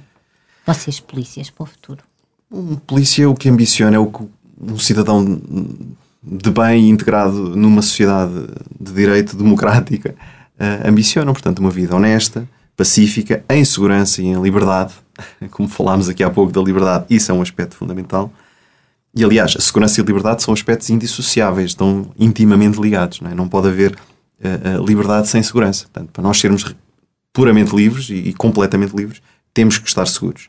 vocês, 0.65 0.99
polícias, 0.99 1.49
para 1.49 1.63
o 1.63 1.65
futuro? 1.65 2.03
Um 2.51 2.75
polícia 2.75 3.29
o 3.29 3.35
que 3.35 3.49
ambiciona 3.49 3.95
é 3.95 3.99
o 3.99 4.07
que 4.07 4.23
um 4.61 4.77
cidadão 4.77 5.25
de 6.23 6.51
bem 6.51 6.89
integrado 6.89 7.55
numa 7.55 7.81
sociedade 7.81 8.33
de 8.79 8.93
direito 8.93 9.35
democrática 9.35 10.15
eh, 10.59 10.87
ambiciona, 10.87 11.31
portanto, 11.33 11.59
uma 11.59 11.71
vida 11.71 11.95
honesta, 11.95 12.47
pacífica, 12.77 13.43
em 13.49 13.65
segurança 13.65 14.21
e 14.21 14.27
em 14.27 14.39
liberdade. 14.39 14.93
Como 15.49 15.67
falámos 15.67 16.07
aqui 16.07 16.23
há 16.23 16.29
pouco 16.29 16.51
da 16.51 16.61
liberdade, 16.61 17.05
isso 17.09 17.31
é 17.31 17.33
um 17.33 17.41
aspecto 17.41 17.75
fundamental. 17.75 18.31
E 19.15 19.23
aliás, 19.23 19.55
a 19.57 19.61
segurança 19.61 19.99
e 19.99 20.03
a 20.03 20.05
liberdade 20.05 20.41
são 20.41 20.53
aspectos 20.53 20.89
indissociáveis, 20.89 21.71
estão 21.71 22.11
intimamente 22.17 22.79
ligados. 22.79 23.19
Não, 23.19 23.31
é? 23.31 23.35
não 23.35 23.47
pode 23.47 23.67
haver 23.67 23.97
eh, 24.41 24.77
liberdade 24.85 25.27
sem 25.27 25.43
segurança. 25.43 25.83
Portanto, 25.83 26.11
para 26.11 26.23
nós 26.23 26.39
sermos 26.39 26.73
puramente 27.33 27.75
livres 27.75 28.09
e, 28.09 28.15
e 28.15 28.33
completamente 28.33 28.95
livres, 28.95 29.21
temos 29.53 29.77
que 29.77 29.87
estar 29.87 30.05
seguros. 30.07 30.47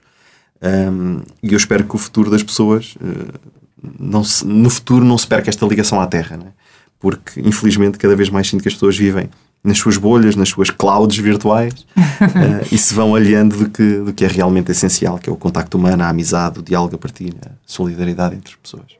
Um, 0.63 1.23
e 1.43 1.53
eu 1.53 1.57
espero 1.57 1.83
que 1.85 1.95
o 1.97 1.99
futuro 1.99 2.31
das 2.31 2.43
pessoas, 2.43 2.95
não 3.99 4.23
se- 4.23 4.47
no 4.47 4.71
futuro, 4.71 5.05
não 5.05 5.19
se 5.19 5.27
perca 5.27 5.51
esta 5.51 5.67
ligação 5.67 6.01
à 6.01 6.07
Terra, 6.07 6.37
né? 6.37 6.53
porque 7.01 7.41
infelizmente 7.41 7.99
cada 7.99 8.15
vez 8.15 8.31
mais 8.31 8.49
sinto 8.49 8.63
que 8.63 8.69
as 8.69 8.75
pessoas 8.75 8.97
vivem 8.97 9.29
nas 9.63 9.79
suas 9.79 9.97
bolhas, 9.97 10.35
nas 10.35 10.49
suas 10.49 10.71
clouds 10.71 11.17
virtuais 11.19 11.87
eh, 11.97 12.67
e 12.73 12.79
se 12.79 12.93
vão 12.95 13.15
aliando 13.15 13.57
do 13.57 13.71
que, 13.71 13.99
do 13.99 14.13
que 14.13 14.25
é 14.25 14.29
realmente 14.29 14.73
essencial, 14.73 15.19
que 15.19 15.31
é 15.31 15.33
o 15.33 15.37
contacto 15.37 15.79
humano, 15.79 16.03
a 16.03 16.09
amizade, 16.09 16.59
o 16.59 16.63
diálogo, 16.63 16.97
a 16.97 16.99
partilha, 16.99 17.39
a 17.47 17.51
solidariedade 17.65 18.35
entre 18.35 18.51
as 18.51 18.57
pessoas. 18.57 18.97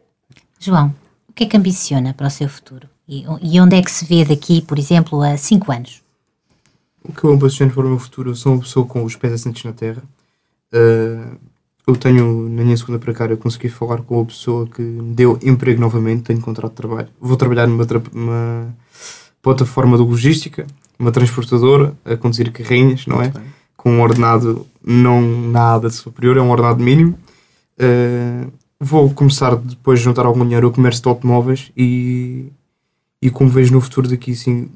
João, 0.61 0.95
o 1.29 1.33
que 1.33 1.45
é 1.45 1.47
que 1.47 1.57
ambiciona 1.57 2.15
para 2.15 2.29
o 2.29 2.31
seu 2.31 2.49
futuro? 2.49 2.89
E, 3.09 3.25
e 3.43 3.61
onde 3.61 3.77
é 3.77 3.83
que 3.83 3.91
se 3.91 4.05
vê 4.05 4.25
daqui, 4.25 4.63
por 4.63 4.79
exemplo, 4.79 5.21
a 5.23 5.37
5 5.37 5.73
anos? 5.73 6.03
O 7.03 7.13
que 7.13 7.25
eu 7.25 7.33
ambiciono 7.33 7.73
para 7.73 7.85
o 7.85 7.89
meu 7.89 7.99
futuro, 7.99 8.31
eu 8.31 8.35
sou 8.37 8.53
uma 8.53 8.61
pessoa 8.61 8.87
com 8.87 9.03
os 9.05 9.17
pés 9.17 9.33
assentes 9.33 9.65
na 9.65 9.73
terra. 9.73 10.03
Uh, 10.73 11.37
eu 11.85 11.97
tenho, 11.97 12.49
na 12.49 12.63
minha 12.63 12.77
segunda 12.77 13.01
precária, 13.01 13.33
eu 13.33 13.39
consegui 13.39 13.69
falar 13.69 14.03
com 14.03 14.21
a 14.21 14.25
pessoa 14.25 14.69
que 14.69 14.81
me 14.81 15.15
deu 15.15 15.37
emprego 15.43 15.81
novamente, 15.81 16.23
tenho 16.23 16.41
contrato 16.41 16.71
de 16.71 16.77
trabalho. 16.77 17.09
Vou 17.21 17.37
trabalhar 17.37 17.67
numa 17.67 17.85
tra- 17.85 18.01
uma 18.13 18.73
plataforma 19.43 19.97
de 19.97 20.05
logística, 20.05 20.67
uma 20.99 21.11
transportadora, 21.11 21.95
a 22.05 22.17
conduzir 22.17 22.51
carrinhas, 22.53 23.07
não 23.07 23.21
é? 23.21 23.33
Com 23.77 23.95
um 23.95 24.01
ordenado 24.01 24.65
não 24.83 25.21
nada 25.21 25.91
superior, 25.91 26.37
é 26.37 26.41
um 26.41 26.51
ordenado 26.51 26.83
mínimo. 26.83 27.19
Uh, 27.77 28.51
vou 28.79 29.11
começar 29.11 29.57
depois 29.57 29.99
de 29.99 30.05
juntar 30.05 30.25
algum 30.25 30.45
dinheiro 30.45 30.69
o 30.69 30.73
comércio 30.73 31.03
de 31.03 31.09
automóveis 31.09 31.73
e, 31.77 32.47
e 33.21 33.31
como 33.31 33.51
vejo 33.51 33.73
no 33.73 33.81
futuro 33.81 34.09
daqui, 34.09 34.35
sim, 34.37 34.69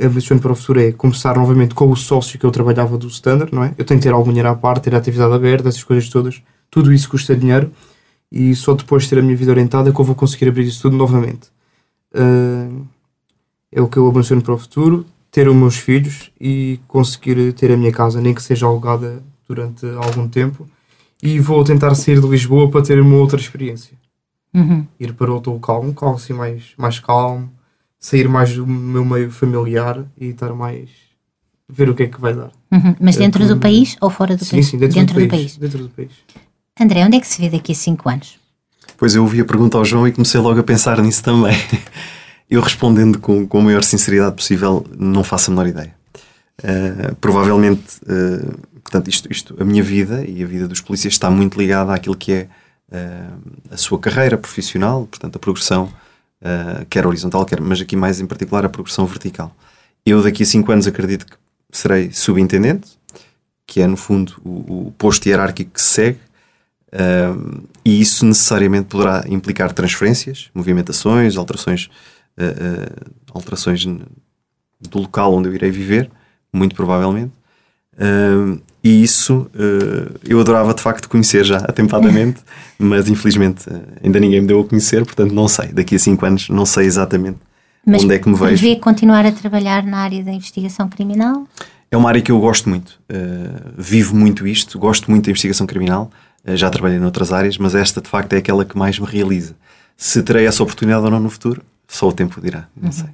a 0.00 0.06
ambição 0.06 0.38
para 0.38 0.52
o 0.52 0.54
futuro 0.54 0.80
é 0.80 0.92
começar 0.92 1.36
novamente 1.36 1.74
com 1.74 1.90
o 1.90 1.96
sócio 1.96 2.38
que 2.38 2.46
eu 2.46 2.50
trabalhava 2.50 2.96
do 2.96 3.08
Standard, 3.08 3.52
não 3.52 3.64
é? 3.64 3.74
Eu 3.76 3.84
tenho 3.84 3.98
que 3.98 4.06
ter 4.06 4.12
algum 4.12 4.30
dinheiro 4.30 4.48
à 4.48 4.54
parte, 4.54 4.84
ter 4.84 4.94
a 4.94 4.98
atividade 4.98 5.34
aberta, 5.34 5.68
essas 5.68 5.82
coisas 5.82 6.08
todas. 6.08 6.40
Tudo 6.70 6.92
isso 6.92 7.08
custa 7.08 7.36
dinheiro 7.36 7.72
e 8.30 8.54
só 8.54 8.74
depois 8.74 9.04
de 9.04 9.10
ter 9.10 9.18
a 9.18 9.22
minha 9.22 9.36
vida 9.36 9.50
orientada 9.50 9.90
é 9.90 9.92
que 9.92 10.00
eu 10.00 10.04
vou 10.04 10.14
conseguir 10.14 10.48
abrir 10.48 10.66
isso 10.66 10.82
tudo 10.82 10.96
novamente. 10.96 11.48
Ah, 12.12 12.68
é 13.74 13.80
o 13.82 13.88
que 13.88 13.96
eu 13.98 14.06
ambiciono 14.08 14.40
para 14.40 14.54
o 14.54 14.58
futuro, 14.58 15.04
ter 15.30 15.48
os 15.48 15.54
meus 15.56 15.76
filhos 15.76 16.30
e 16.40 16.78
conseguir 16.86 17.52
ter 17.54 17.72
a 17.72 17.76
minha 17.76 17.90
casa, 17.92 18.20
nem 18.20 18.32
que 18.32 18.42
seja 18.42 18.66
alugada 18.66 19.22
durante 19.48 19.84
algum 19.96 20.28
tempo. 20.28 20.66
E 21.22 21.40
vou 21.40 21.62
tentar 21.64 21.94
sair 21.94 22.20
de 22.20 22.26
Lisboa 22.28 22.70
para 22.70 22.82
ter 22.82 23.00
uma 23.00 23.16
outra 23.16 23.38
experiência. 23.40 23.96
Uhum. 24.54 24.86
Ir 25.00 25.12
para 25.14 25.32
outro 25.32 25.52
local, 25.52 25.82
um 25.82 25.88
local 25.88 26.14
assim 26.14 26.32
mais, 26.32 26.62
mais 26.78 27.00
calmo, 27.00 27.50
sair 27.98 28.28
mais 28.28 28.54
do 28.54 28.64
meu 28.66 29.04
meio 29.04 29.30
familiar 29.30 30.04
e 30.16 30.26
estar 30.28 30.54
mais. 30.54 30.88
ver 31.68 31.88
o 31.88 31.94
que 31.94 32.02
é 32.04 32.06
que 32.06 32.20
vai 32.20 32.34
dar. 32.34 32.52
Uhum. 32.70 32.94
Mas 33.00 33.16
É 33.16 33.20
dentro 33.20 33.42
do 33.44 33.48
como- 33.48 33.60
país 33.62 33.96
ou 34.00 34.10
fora 34.10 34.36
do 34.36 34.44
sim, 34.44 34.50
país? 34.56 34.66
sim, 34.68 34.76
dentro, 34.78 35.18
do, 35.18 35.26
país, 35.28 35.56
Dentro 35.56 35.78
do 35.78 35.88
país. 35.88 36.10
André, 36.78 37.04
onde 37.06 37.16
é 37.16 37.20
que 37.20 37.26
se 37.26 37.40
vê 37.40 37.48
daqui 37.48 37.72
a 37.72 37.74
5 37.74 38.08
anos? 38.08 38.38
Pois 38.98 39.14
eu 39.14 39.22
ouvi 39.22 39.40
a 39.40 39.44
pergunta 39.46 39.78
ao 39.78 39.84
João 39.84 40.06
e 40.06 40.12
comecei 40.12 40.38
logo 40.40 40.60
a 40.60 40.62
pensar 40.62 41.00
nisso 41.02 41.22
também. 41.24 41.56
Eu 42.48 42.60
respondendo 42.60 43.18
com, 43.18 43.46
com 43.46 43.58
a 43.58 43.62
maior 43.62 43.82
sinceridade 43.82 44.36
possível, 44.36 44.86
não 44.96 45.24
faço 45.24 45.50
a 45.50 45.54
menor 45.54 45.66
ideia. 45.66 45.94
Uh, 46.62 47.14
provavelmente, 47.16 47.98
uh, 48.02 48.56
portanto, 48.80 49.08
isto, 49.08 49.30
isto, 49.30 49.56
a 49.58 49.64
minha 49.64 49.82
vida 49.82 50.24
e 50.24 50.42
a 50.42 50.46
vida 50.46 50.68
dos 50.68 50.80
polícias 50.80 51.14
está 51.14 51.30
muito 51.30 51.58
ligada 51.58 51.92
àquilo 51.92 52.14
que 52.14 52.32
é 52.32 52.48
uh, 52.92 53.40
a 53.70 53.76
sua 53.76 53.98
carreira 53.98 54.38
profissional, 54.38 55.06
portanto, 55.06 55.36
a 55.36 55.38
progressão, 55.38 55.92
quer 56.90 57.06
horizontal, 57.06 57.46
quer, 57.46 57.58
mas 57.58 57.80
aqui 57.80 57.96
mais 57.96 58.20
em 58.20 58.26
particular 58.26 58.66
a 58.66 58.68
progressão 58.68 59.06
vertical. 59.06 59.56
Eu 60.04 60.22
daqui 60.22 60.42
a 60.42 60.46
5 60.46 60.70
anos 60.70 60.86
acredito 60.86 61.24
que 61.24 61.38
serei 61.72 62.12
subintendente, 62.12 62.98
que 63.66 63.80
é 63.80 63.86
no 63.86 63.96
fundo 63.96 64.34
o, 64.44 64.88
o 64.88 64.92
posto 64.98 65.26
hierárquico 65.26 65.70
que 65.70 65.80
se 65.80 65.88
segue, 65.88 66.18
e 67.82 67.98
isso 67.98 68.26
necessariamente 68.26 68.88
poderá 68.88 69.24
implicar 69.26 69.72
transferências, 69.72 70.50
movimentações, 70.54 71.38
alterações, 71.38 71.88
uh, 72.38 72.44
uh, 72.44 73.12
alterações 73.32 73.84
do 73.84 74.98
local 74.98 75.34
onde 75.34 75.48
eu 75.48 75.54
irei 75.54 75.70
viver, 75.70 76.10
muito 76.52 76.74
provavelmente. 76.74 77.32
Um, 77.98 78.58
e 78.82 79.02
isso 79.02 79.50
uh, 79.54 80.18
eu 80.24 80.40
adorava 80.40 80.74
de 80.74 80.82
facto 80.82 81.08
conhecer 81.08 81.44
já 81.44 81.58
atempadamente, 81.58 82.40
mas 82.78 83.08
infelizmente 83.08 83.68
uh, 83.68 83.82
ainda 84.02 84.18
ninguém 84.18 84.40
me 84.40 84.46
deu 84.46 84.60
a 84.60 84.64
conhecer, 84.64 85.04
portanto 85.04 85.32
não 85.32 85.48
sei. 85.48 85.68
Daqui 85.68 85.94
a 85.94 85.98
5 85.98 86.26
anos 86.26 86.48
não 86.48 86.66
sei 86.66 86.86
exatamente 86.86 87.38
Mas 87.86 88.02
onde 88.04 88.14
é 88.14 88.18
que 88.18 88.28
me 88.28 88.36
vejo. 88.36 88.60
Vê 88.62 88.76
continuar 88.76 89.24
a 89.24 89.32
trabalhar 89.32 89.84
na 89.84 89.98
área 89.98 90.22
da 90.22 90.32
investigação 90.32 90.88
criminal? 90.88 91.46
É 91.90 91.96
uma 91.96 92.08
área 92.08 92.20
que 92.20 92.32
eu 92.32 92.40
gosto 92.40 92.68
muito. 92.68 93.00
Uh, 93.10 93.72
vivo 93.78 94.16
muito 94.16 94.46
isto, 94.46 94.78
gosto 94.78 95.10
muito 95.10 95.26
da 95.26 95.30
investigação 95.30 95.66
criminal. 95.66 96.10
Uh, 96.44 96.56
já 96.56 96.68
trabalhei 96.68 96.98
noutras 96.98 97.32
áreas, 97.32 97.56
mas 97.56 97.74
esta 97.74 98.00
de 98.00 98.08
facto 98.08 98.32
é 98.32 98.38
aquela 98.38 98.64
que 98.64 98.76
mais 98.76 98.98
me 98.98 99.06
realiza. 99.06 99.54
Se 99.96 100.22
terei 100.22 100.46
essa 100.46 100.62
oportunidade 100.62 101.04
ou 101.04 101.10
não 101.10 101.20
no 101.20 101.30
futuro, 101.30 101.62
só 101.88 102.08
o 102.08 102.12
tempo 102.12 102.40
dirá, 102.40 102.68
não 102.76 102.86
uhum. 102.86 102.92
sei. 102.92 103.08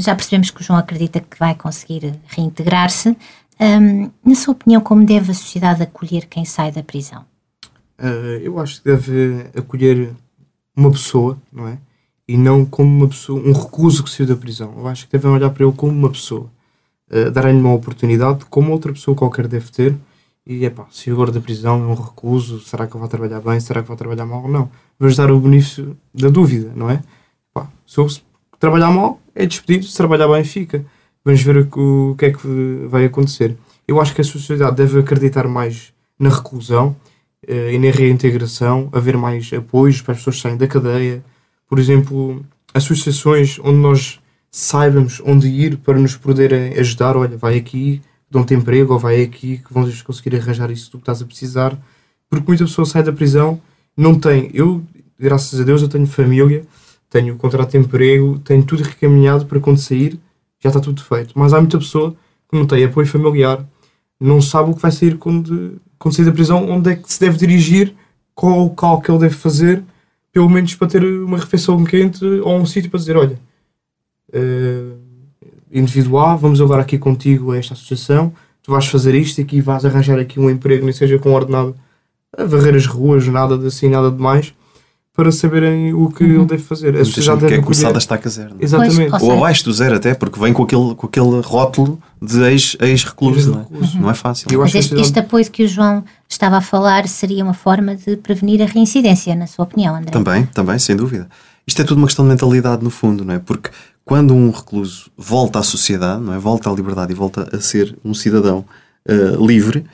Já 0.00 0.14
percebemos 0.14 0.50
que 0.50 0.60
o 0.60 0.64
João 0.64 0.78
acredita 0.78 1.20
que 1.20 1.38
vai 1.38 1.54
conseguir 1.54 2.18
reintegrar-se. 2.26 3.16
Um, 3.60 4.10
na 4.24 4.34
sua 4.34 4.52
opinião, 4.52 4.80
como 4.80 5.04
deve 5.04 5.30
a 5.30 5.34
sociedade 5.34 5.82
acolher 5.82 6.26
quem 6.26 6.44
sai 6.44 6.72
da 6.72 6.82
prisão? 6.82 7.24
Uh, 7.98 8.40
eu 8.42 8.58
acho 8.58 8.82
que 8.82 8.88
deve 8.88 9.46
acolher 9.56 10.10
uma 10.76 10.90
pessoa, 10.90 11.38
não 11.52 11.68
é? 11.68 11.78
E 12.26 12.36
não 12.36 12.64
como 12.64 12.88
uma 12.88 13.08
pessoa, 13.08 13.40
um 13.40 13.52
recuso 13.52 14.02
que 14.02 14.10
saiu 14.10 14.26
da 14.26 14.36
prisão. 14.36 14.74
Eu 14.76 14.88
acho 14.88 15.06
que 15.06 15.12
devem 15.12 15.30
olhar 15.30 15.50
para 15.50 15.64
ele 15.64 15.74
como 15.74 15.92
uma 15.92 16.10
pessoa. 16.10 16.50
Uh, 17.10 17.30
Darem-lhe 17.30 17.60
uma 17.60 17.74
oportunidade 17.74 18.44
como 18.46 18.72
outra 18.72 18.92
pessoa 18.92 19.16
qualquer 19.16 19.46
deve 19.46 19.70
ter. 19.70 19.94
E 20.46 20.64
é 20.64 20.70
pá, 20.70 20.86
se 20.90 21.10
agora 21.10 21.30
da 21.30 21.40
prisão 21.40 21.82
é 21.82 21.86
um 21.86 21.94
recuso, 21.94 22.60
será 22.60 22.86
que 22.86 22.94
eu 22.94 23.00
vou 23.00 23.08
trabalhar 23.08 23.40
bem? 23.40 23.58
Será 23.60 23.80
que 23.80 23.88
vou 23.88 23.96
trabalhar 23.96 24.26
mal? 24.26 24.46
Não. 24.48 24.70
Vamos 24.98 25.16
dar 25.16 25.30
o 25.30 25.40
benefício 25.40 25.96
da 26.12 26.28
dúvida, 26.28 26.72
não 26.74 26.90
é? 26.90 27.02
Pá, 27.84 27.90
se 27.90 27.98
eu 27.98 28.06
trabalhar 28.58 28.90
mal, 28.90 29.20
é 29.34 29.46
despedido. 29.46 29.86
Se 29.86 29.96
trabalhar 29.96 30.28
bem, 30.28 30.44
fica. 30.44 30.84
Vamos 31.24 31.42
ver 31.42 31.68
o, 31.76 32.14
que 32.16 32.26
é 32.26 32.32
que 32.32 32.86
vai 32.88 33.04
acontecer. 33.06 33.56
Eu 33.86 34.00
acho 34.00 34.14
que 34.14 34.20
a 34.20 34.24
sociedade 34.24 34.76
deve 34.76 34.98
acreditar 34.98 35.48
mais 35.48 35.92
na 36.18 36.28
reclusão 36.28 36.96
uh, 37.48 37.70
e 37.70 37.78
na 37.78 37.90
reintegração, 37.90 38.88
haver 38.92 39.16
mais 39.16 39.52
apoios 39.52 40.00
para 40.00 40.12
as 40.12 40.18
pessoas 40.18 40.40
saem 40.40 40.56
da 40.56 40.66
cadeia. 40.66 41.24
Por 41.68 41.78
exemplo, 41.78 42.44
associações 42.72 43.58
onde 43.60 43.78
nós 43.78 44.20
saibamos 44.50 45.20
onde 45.24 45.48
ir 45.48 45.78
para 45.78 45.98
nos 45.98 46.16
poderem 46.16 46.74
ajudar. 46.78 47.16
Olha, 47.16 47.36
vai 47.36 47.56
aqui, 47.56 48.00
dão-te 48.30 48.54
emprego, 48.54 48.92
ou 48.92 48.98
vai 48.98 49.22
aqui 49.22 49.58
que 49.58 49.72
vamos 49.72 50.00
conseguir 50.02 50.36
arranjar 50.36 50.70
isso 50.70 50.90
que 50.90 50.96
estás 50.98 51.22
a 51.22 51.24
precisar. 51.26 51.78
Porque 52.28 52.46
muita 52.46 52.64
pessoa 52.64 52.86
sai 52.86 53.02
da 53.02 53.12
prisão, 53.12 53.60
não 53.96 54.14
tem. 54.18 54.50
Eu, 54.52 54.82
graças 55.18 55.58
a 55.60 55.64
Deus, 55.64 55.82
eu 55.82 55.88
tenho 55.88 56.06
família, 56.06 56.64
tenho 57.14 57.36
contrato 57.36 57.70
de 57.70 57.78
emprego, 57.78 58.40
tenho 58.40 58.64
tudo 58.64 58.82
recaminhado 58.82 59.46
para 59.46 59.60
quando 59.60 59.78
sair, 59.78 60.18
já 60.58 60.68
está 60.68 60.80
tudo 60.80 61.00
feito. 61.00 61.32
Mas 61.36 61.52
há 61.52 61.60
muita 61.60 61.78
pessoa 61.78 62.16
que 62.50 62.58
não 62.58 62.66
tem 62.66 62.82
apoio 62.82 63.06
familiar, 63.06 63.64
não 64.18 64.42
sabe 64.42 64.72
o 64.72 64.74
que 64.74 64.82
vai 64.82 64.90
sair 64.90 65.16
quando, 65.16 65.80
quando 65.96 66.12
sair 66.12 66.24
da 66.24 66.32
prisão, 66.32 66.68
onde 66.68 66.90
é 66.90 66.96
que 66.96 67.12
se 67.12 67.20
deve 67.20 67.38
dirigir, 67.38 67.94
qual 68.34 68.54
o 68.54 68.64
local 68.64 69.00
que 69.00 69.12
ele 69.12 69.20
deve 69.20 69.34
fazer, 69.36 69.84
pelo 70.32 70.50
menos 70.50 70.74
para 70.74 70.88
ter 70.88 71.04
uma 71.04 71.38
refeição 71.38 71.84
quente 71.84 72.24
ou 72.24 72.56
um 72.56 72.66
sítio 72.66 72.90
para 72.90 72.98
dizer: 72.98 73.16
olha, 73.16 73.38
uh, 74.30 74.98
individual, 75.70 76.36
vamos 76.36 76.60
agora 76.60 76.82
aqui 76.82 76.98
contigo 76.98 77.52
a 77.52 77.58
esta 77.58 77.74
associação, 77.74 78.32
tu 78.60 78.72
vais 78.72 78.86
fazer 78.86 79.14
isto 79.14 79.40
aqui, 79.40 79.60
vais 79.60 79.84
arranjar 79.84 80.18
aqui 80.18 80.40
um 80.40 80.50
emprego, 80.50 80.84
nem 80.84 80.92
seja 80.92 81.16
com 81.16 81.32
ordenado, 81.32 81.76
a 82.36 82.42
varrer 82.42 82.74
as 82.74 82.86
ruas, 82.86 83.24
nada 83.28 83.56
de 83.56 83.68
assim, 83.68 83.88
nada 83.88 84.10
de 84.10 84.20
mais 84.20 84.52
para 85.16 85.30
saberem 85.30 85.94
o 85.94 86.08
que 86.10 86.24
uhum. 86.24 86.40
ele 86.40 86.44
deve 86.44 86.62
fazer. 86.62 86.96
A 86.96 87.04
sociedade 87.04 87.42
deve 87.42 87.54
é 87.54 87.62
começar 87.62 87.92
da 87.92 87.98
estaca 87.98 88.28
zero. 88.28 88.56
É? 88.58 88.64
Exatamente. 88.64 89.10
Pois, 89.10 89.22
ou, 89.22 89.32
abaixo 89.32 89.64
do 89.64 89.72
zero 89.72 89.94
até, 89.94 90.12
porque 90.12 90.40
vem 90.40 90.52
com 90.52 90.64
aquele, 90.64 90.94
com 90.96 91.06
aquele 91.06 91.40
rótulo 91.40 92.00
de 92.20 92.42
ex-recluso. 92.42 93.38
Ex 93.38 93.46
não, 93.46 93.60
é? 93.60 93.66
Uhum. 93.70 94.00
não 94.00 94.10
é 94.10 94.14
fácil. 94.14 94.48
Eu 94.50 94.60
Mas 94.60 94.74
este, 94.74 95.00
este, 95.00 95.16
apoio 95.20 95.48
que 95.48 95.62
o 95.62 95.68
João 95.68 96.04
estava 96.28 96.56
a 96.56 96.60
falar 96.60 97.06
seria 97.06 97.44
uma 97.44 97.54
forma 97.54 97.94
de 97.94 98.16
prevenir 98.16 98.60
a 98.60 98.66
reincidência, 98.66 99.36
na 99.36 99.46
sua 99.46 99.64
opinião, 99.64 99.94
André? 99.94 100.10
Também, 100.10 100.46
também, 100.46 100.78
sem 100.80 100.96
dúvida. 100.96 101.28
Isto 101.64 101.82
é 101.82 101.84
tudo 101.84 101.98
uma 101.98 102.08
questão 102.08 102.24
de 102.24 102.30
mentalidade, 102.30 102.82
no 102.82 102.90
fundo, 102.90 103.24
não 103.24 103.34
é? 103.34 103.38
Porque 103.38 103.70
quando 104.04 104.34
um 104.34 104.50
recluso 104.50 105.12
volta 105.16 105.60
à 105.60 105.62
sociedade, 105.62 106.22
não 106.22 106.34
é? 106.34 106.38
volta 106.38 106.68
à 106.68 106.72
liberdade 106.72 107.12
e 107.12 107.14
volta 107.14 107.48
a 107.56 107.60
ser 107.60 107.96
um 108.04 108.12
cidadão 108.12 108.64
uh, 109.08 109.46
livre, 109.46 109.84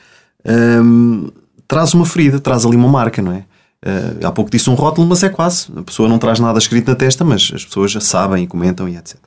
um, 0.43 0.51
ehm, 0.51 1.29
traz 1.67 1.93
uma 1.93 2.05
ferida, 2.07 2.39
traz 2.39 2.65
ali 2.65 2.75
uma 2.75 2.89
marca, 2.89 3.21
não 3.21 3.31
é? 3.31 3.45
Uh, 3.83 4.25
há 4.25 4.31
pouco 4.31 4.51
disse 4.51 4.69
um 4.69 4.73
rótulo, 4.73 5.07
mas 5.07 5.23
é 5.23 5.29
quase. 5.29 5.67
A 5.75 5.81
pessoa 5.81 6.07
não 6.07 6.19
traz 6.19 6.39
nada 6.39 6.59
escrito 6.59 6.87
na 6.87 6.95
testa, 6.95 7.25
mas 7.25 7.51
as 7.53 7.65
pessoas 7.65 7.91
já 7.91 7.99
sabem 7.99 8.43
e 8.43 8.47
comentam 8.47 8.87
e 8.87 8.95
etc. 8.95 9.17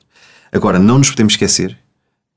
Agora, 0.51 0.79
não 0.79 0.97
nos 0.97 1.09
podemos 1.09 1.33
esquecer 1.33 1.77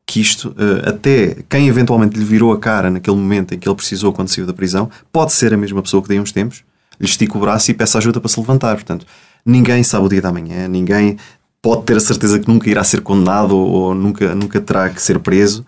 que 0.06 0.20
isto, 0.20 0.48
uh, 0.50 0.88
até 0.88 1.36
quem 1.48 1.68
eventualmente 1.68 2.18
lhe 2.18 2.24
virou 2.24 2.52
a 2.52 2.58
cara 2.58 2.90
naquele 2.90 3.16
momento 3.16 3.54
em 3.54 3.58
que 3.58 3.68
ele 3.68 3.76
precisou 3.76 4.12
quando 4.12 4.28
saiu 4.28 4.46
da 4.46 4.54
prisão, 4.54 4.90
pode 5.12 5.32
ser 5.32 5.52
a 5.52 5.56
mesma 5.56 5.82
pessoa 5.82 6.02
que 6.02 6.08
daí 6.08 6.18
uns 6.18 6.32
tempos 6.32 6.64
lhe 6.98 7.06
estica 7.06 7.36
o 7.36 7.40
braço 7.40 7.70
e 7.70 7.74
peça 7.74 7.98
ajuda 7.98 8.20
para 8.20 8.28
se 8.28 8.40
levantar. 8.40 8.74
Portanto, 8.74 9.06
ninguém 9.44 9.82
sabe 9.82 10.06
o 10.06 10.08
dia 10.08 10.20
da 10.20 10.32
manhã, 10.32 10.66
ninguém 10.66 11.18
pode 11.62 11.82
ter 11.82 11.96
a 11.96 12.00
certeza 12.00 12.38
que 12.38 12.48
nunca 12.48 12.68
irá 12.68 12.82
ser 12.82 13.00
condenado 13.00 13.56
ou, 13.56 13.94
nunca, 13.94 14.34
nunca 14.34 14.60
terá 14.60 14.88
que 14.88 15.00
ser 15.00 15.18
preso. 15.18 15.64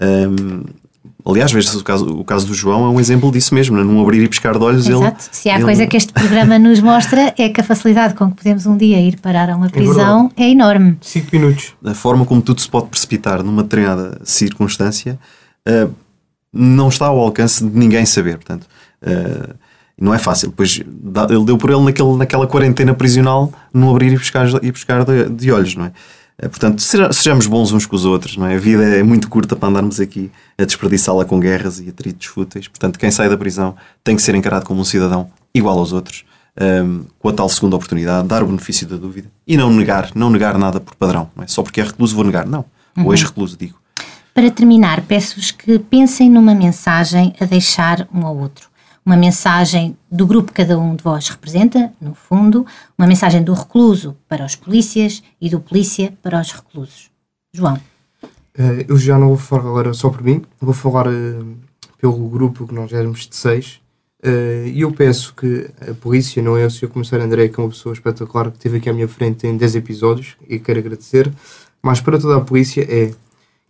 Um, 0.00 0.64
Aliás, 1.24 1.52
veja-se 1.52 1.76
o 1.76 1.82
caso, 1.82 2.06
o 2.06 2.24
caso 2.24 2.46
do 2.46 2.54
João 2.54 2.84
é 2.86 2.88
um 2.88 3.00
exemplo 3.00 3.30
disso 3.30 3.54
mesmo, 3.54 3.76
né? 3.76 3.82
num 3.82 4.00
abrir 4.00 4.22
e 4.22 4.28
pescar 4.28 4.58
de 4.58 4.64
olhos. 4.64 4.86
Exato. 4.86 5.04
Ele, 5.04 5.14
Se 5.30 5.50
há 5.50 5.56
ele... 5.56 5.64
coisa 5.64 5.86
que 5.86 5.96
este 5.96 6.12
programa 6.12 6.58
nos 6.58 6.80
mostra 6.80 7.34
é 7.36 7.48
que 7.48 7.60
a 7.60 7.64
facilidade 7.64 8.14
com 8.14 8.30
que 8.30 8.36
podemos 8.36 8.66
um 8.66 8.76
dia 8.76 9.00
ir 9.00 9.18
parar 9.20 9.50
a 9.50 9.56
uma 9.56 9.66
é 9.66 9.70
prisão 9.70 10.30
é, 10.36 10.44
é 10.44 10.50
enorme. 10.50 10.96
Cinco 11.00 11.28
minutos. 11.32 11.74
A 11.84 11.94
forma 11.94 12.24
como 12.24 12.40
tudo 12.40 12.60
se 12.60 12.68
pode 12.68 12.88
precipitar 12.88 13.42
numa 13.42 13.62
determinada 13.62 14.20
circunstância 14.24 15.18
uh, 15.68 15.92
não 16.52 16.88
está 16.88 17.06
ao 17.06 17.18
alcance 17.18 17.64
de 17.64 17.78
ninguém 17.78 18.06
saber. 18.06 18.36
Portanto, 18.36 18.66
uh, 19.02 19.54
não 20.00 20.14
é 20.14 20.18
fácil. 20.18 20.48
Depois 20.48 20.80
ele 20.80 21.44
deu 21.44 21.58
por 21.58 21.70
ele 21.70 21.82
naquele, 21.82 22.16
naquela 22.16 22.46
quarentena 22.46 22.94
prisional, 22.94 23.52
num 23.72 23.90
abrir 23.90 24.12
e 24.12 24.18
pescar, 24.18 24.48
e 24.62 24.72
pescar 24.72 25.04
de, 25.04 25.28
de 25.28 25.52
olhos, 25.52 25.76
não 25.76 25.84
é? 25.84 25.92
Eh, 26.40 26.48
portanto, 26.48 26.80
sejamos 26.80 27.46
bons 27.46 27.70
uns 27.70 27.84
com 27.84 27.94
os 27.94 28.06
outros, 28.06 28.36
não 28.36 28.46
é? 28.46 28.54
A 28.54 28.58
vida 28.58 28.82
é 28.82 29.02
muito 29.02 29.28
curta 29.28 29.54
para 29.54 29.68
andarmos 29.68 30.00
aqui 30.00 30.30
a 30.58 30.64
desperdiçá-la 30.64 31.24
com 31.24 31.38
guerras 31.38 31.78
e 31.80 31.88
atritos 31.90 32.26
fúteis. 32.26 32.66
Portanto, 32.66 32.98
quem 32.98 33.10
sai 33.10 33.28
da 33.28 33.36
prisão 33.36 33.76
tem 34.02 34.16
que 34.16 34.22
ser 34.22 34.34
encarado 34.34 34.64
como 34.64 34.80
um 34.80 34.84
cidadão 34.84 35.30
igual 35.54 35.78
aos 35.78 35.92
outros, 35.92 36.24
um, 36.58 36.64
ehm, 36.64 37.00
com 37.18 37.28
a 37.28 37.32
tal 37.32 37.48
segunda 37.48 37.76
oportunidade, 37.76 38.26
dar 38.26 38.42
o 38.42 38.46
benefício 38.46 38.86
da 38.86 38.96
dúvida 38.96 39.28
e 39.46 39.56
não 39.56 39.70
negar, 39.70 40.10
não 40.14 40.30
negar 40.30 40.56
nada 40.56 40.80
por 40.80 40.94
padrão, 40.94 41.30
não 41.36 41.44
é? 41.44 41.46
Só 41.46 41.62
porque 41.62 41.80
é 41.80 41.84
recluso 41.84 42.14
vou 42.14 42.24
negar, 42.24 42.46
não. 42.46 42.64
Uhum. 42.96 43.06
Ou 43.06 43.12
ex-recluso, 43.12 43.56
digo. 43.58 43.78
Para 44.32 44.50
terminar, 44.50 45.02
peço-vos 45.02 45.50
que 45.50 45.78
pensem 45.78 46.30
numa 46.30 46.54
mensagem 46.54 47.34
a 47.40 47.44
deixar 47.44 48.08
um 48.14 48.24
ao 48.24 48.36
outro 48.36 48.69
uma 49.04 49.16
mensagem 49.16 49.96
do 50.10 50.26
grupo 50.26 50.52
que 50.52 50.62
cada 50.62 50.78
um 50.78 50.94
de 50.94 51.02
vós 51.02 51.28
representa, 51.28 51.92
no 52.00 52.14
fundo, 52.14 52.66
uma 52.98 53.06
mensagem 53.06 53.42
do 53.42 53.52
recluso 53.52 54.16
para 54.28 54.44
os 54.44 54.54
polícias 54.54 55.22
e 55.40 55.48
do 55.48 55.60
polícia 55.60 56.12
para 56.22 56.40
os 56.40 56.52
reclusos. 56.52 57.10
João. 57.52 57.76
Uh, 58.58 58.84
eu 58.88 58.96
já 58.96 59.18
não 59.18 59.28
vou 59.28 59.36
falar 59.36 59.92
só 59.94 60.10
por 60.10 60.22
mim, 60.22 60.42
vou 60.60 60.74
falar 60.74 61.08
uh, 61.08 61.56
pelo 61.98 62.28
grupo 62.28 62.66
que 62.66 62.74
nós 62.74 62.92
éramos 62.92 63.26
de 63.26 63.36
seis. 63.36 63.80
Uh, 64.22 64.66
e 64.66 64.82
eu 64.82 64.92
peço 64.92 65.34
que 65.34 65.70
a 65.88 65.94
polícia, 65.94 66.42
não 66.42 66.56
é 66.56 66.66
o 66.66 66.70
Sr. 66.70 66.88
Comissário 66.88 67.24
André, 67.24 67.48
que 67.48 67.58
é 67.58 67.62
uma 67.62 67.70
pessoa 67.70 67.94
espetacular 67.94 68.50
que 68.50 68.58
esteve 68.58 68.76
aqui 68.76 68.90
à 68.90 68.92
minha 68.92 69.08
frente 69.08 69.46
em 69.46 69.56
10 69.56 69.76
episódios 69.76 70.36
e 70.46 70.58
quero 70.58 70.78
agradecer, 70.78 71.32
mas 71.82 72.02
para 72.02 72.18
toda 72.18 72.36
a 72.36 72.40
polícia 72.40 72.82
é 72.82 73.14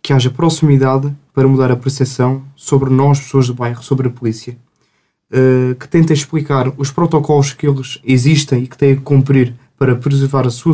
que 0.01 0.11
haja 0.11 0.29
proximidade 0.29 1.13
para 1.33 1.47
mudar 1.47 1.71
a 1.71 1.75
percepção 1.77 2.43
sobre 2.53 2.89
nós, 2.89 3.19
pessoas 3.19 3.47
do 3.47 3.53
bairro, 3.53 3.81
sobre 3.81 4.09
a 4.09 4.11
polícia 4.11 4.57
uh, 5.31 5.75
que 5.75 5.87
tenta 5.87 6.13
explicar 6.13 6.71
os 6.77 6.91
protocolos 6.91 7.53
que 7.53 7.67
eles 7.67 7.99
existem 8.03 8.63
e 8.63 8.67
que 8.67 8.77
têm 8.77 8.95
que 8.95 9.01
cumprir 9.01 9.55
para 9.77 9.95
preservar 9.95 10.45
a 10.45 10.49
sua, 10.49 10.73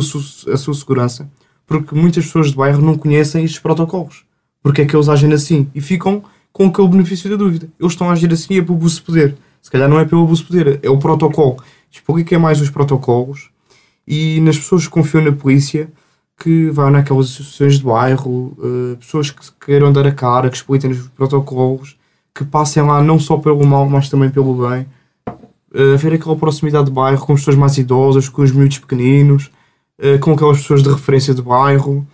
a 0.52 0.56
sua 0.56 0.74
segurança, 0.74 1.30
porque 1.66 1.94
muitas 1.94 2.26
pessoas 2.26 2.50
do 2.50 2.58
bairro 2.58 2.82
não 2.82 2.96
conhecem 2.96 3.44
estes 3.44 3.60
protocolos. 3.60 4.24
Porque 4.62 4.82
é 4.82 4.86
que 4.86 4.94
eles 4.94 5.08
agem 5.08 5.32
assim? 5.32 5.68
E 5.74 5.80
ficam 5.80 6.22
com 6.52 6.66
aquele 6.66 6.88
benefício 6.88 7.30
da 7.30 7.36
dúvida. 7.36 7.68
Eles 7.78 7.92
estão 7.92 8.10
a 8.10 8.12
agir 8.12 8.32
assim 8.32 8.58
é 8.58 8.62
pelo 8.62 8.76
abuso 8.76 8.96
de 8.96 9.02
poder. 9.02 9.36
Se 9.62 9.70
calhar 9.70 9.88
não 9.88 9.98
é 9.98 10.04
pelo 10.04 10.24
abuso 10.24 10.42
de 10.42 10.48
poder, 10.48 10.80
é 10.82 10.90
o 10.90 10.98
protocolo. 10.98 11.62
Expliquem 11.90 12.36
é 12.36 12.38
mais 12.38 12.60
os 12.60 12.70
protocolos 12.70 13.50
e 14.06 14.40
nas 14.40 14.56
pessoas 14.56 14.84
que 14.84 14.90
confiam 14.90 15.24
na 15.24 15.32
polícia 15.32 15.90
que 16.38 16.70
vão 16.70 16.90
naquelas 16.90 17.26
associações 17.26 17.78
de 17.78 17.84
bairro, 17.84 18.56
uh, 18.58 18.96
pessoas 18.96 19.30
que 19.30 19.42
queiram 19.60 19.92
dar 19.92 20.06
a 20.06 20.12
cara, 20.12 20.48
que 20.48 20.56
expliquem 20.56 20.90
os 20.90 21.08
protocolos 21.08 21.97
que 22.34 22.44
passem 22.44 22.82
lá 22.82 23.02
não 23.02 23.18
só 23.18 23.36
pelo 23.36 23.66
mal, 23.66 23.88
mas 23.88 24.08
também 24.08 24.30
pelo 24.30 24.68
bem. 24.68 24.86
Uh, 25.74 25.94
haver 25.94 26.14
aquela 26.14 26.36
proximidade 26.36 26.86
de 26.86 26.92
bairro 26.92 27.24
com 27.24 27.32
as 27.32 27.40
pessoas 27.40 27.56
mais 27.56 27.76
idosas, 27.76 28.28
com 28.28 28.42
os 28.42 28.52
miúdos 28.52 28.78
pequeninos, 28.78 29.50
uh, 29.98 30.18
com 30.20 30.32
aquelas 30.32 30.58
pessoas 30.58 30.82
de 30.82 30.88
referência 30.88 31.34
de 31.34 31.42
bairro, 31.42 32.06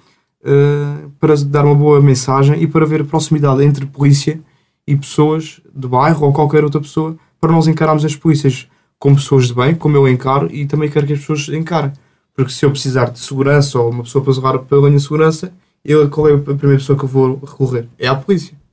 uh, 0.42 1.11
para 1.20 1.37
dar 1.44 1.64
uma 1.64 1.74
boa 1.74 2.00
mensagem 2.00 2.61
e 2.62 2.66
para 2.66 2.85
haver 2.85 3.05
proximidade 3.05 3.62
entre 3.62 3.87
polícia 3.87 4.40
e 4.87 4.96
pessoas 4.96 5.61
de 5.74 5.87
bairro 5.87 6.27
ou 6.27 6.33
qualquer 6.33 6.64
outra 6.64 6.81
pessoa, 6.81 7.16
para 7.40 7.53
nós 7.53 7.68
encararmos 7.68 8.05
as 8.05 8.16
polícias 8.16 8.66
como 8.98 9.16
pessoas 9.16 9.48
de 9.48 9.55
bem, 9.55 9.74
como 9.74 9.96
eu 9.96 10.09
encaro, 10.09 10.48
e 10.50 10.66
também 10.66 10.88
quero 10.88 11.07
que 11.07 11.12
as 11.12 11.20
pessoas 11.20 11.48
encarem. 11.50 11.92
Porque 12.35 12.50
se 12.50 12.64
eu 12.64 12.70
precisar 12.70 13.11
de 13.11 13.18
segurança 13.20 13.79
ou 13.79 13.90
uma 13.90 14.03
pessoa 14.03 14.24
para 14.24 14.33
zelar 14.33 14.59
pela 14.61 14.88
minha 14.88 14.98
segurança, 14.98 15.53
eu, 15.85 16.09
qual 16.09 16.29
é 16.29 16.35
a 16.35 16.38
primeira 16.38 16.79
pessoa 16.79 16.98
que 16.98 17.05
eu 17.05 17.09
vou 17.09 17.38
recorrer? 17.44 17.87
É 17.98 18.09
à 18.09 18.14
polícia 18.14 18.63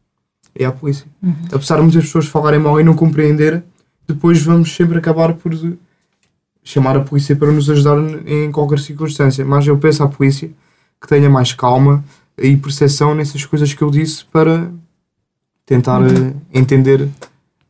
é 0.56 0.66
a 0.66 0.72
polícia. 0.72 1.06
Uhum. 1.22 1.36
Apesar 1.52 1.78
de 1.78 1.82
muitas 1.84 2.04
pessoas 2.06 2.26
falarem 2.28 2.60
mal 2.60 2.80
e 2.80 2.84
não 2.84 2.94
compreender, 2.94 3.64
depois 4.08 4.42
vamos 4.42 4.74
sempre 4.76 4.98
acabar 4.98 5.34
por 5.34 5.54
chamar 6.64 6.98
a 6.98 7.02
polícia 7.02 7.36
para 7.36 7.52
nos 7.52 7.70
ajudar 7.70 7.98
em 8.26 8.52
qualquer 8.52 8.80
circunstância. 8.80 9.44
Mas 9.46 9.66
eu 9.66 9.78
peço 9.78 10.04
à 10.04 10.08
polícia 10.08 10.50
que 11.00 11.08
tenha 11.08 11.30
mais 11.30 11.54
calma 11.54 12.04
e 12.38 12.56
percepção 12.56 13.16
nessas 13.16 13.46
coisas 13.46 13.74
que 13.74 13.82
eu 13.82 13.90
disse 13.90 14.26
para 14.26 14.72
tentar 15.66 16.02
uhum. 16.02 16.34
entender 16.54 17.08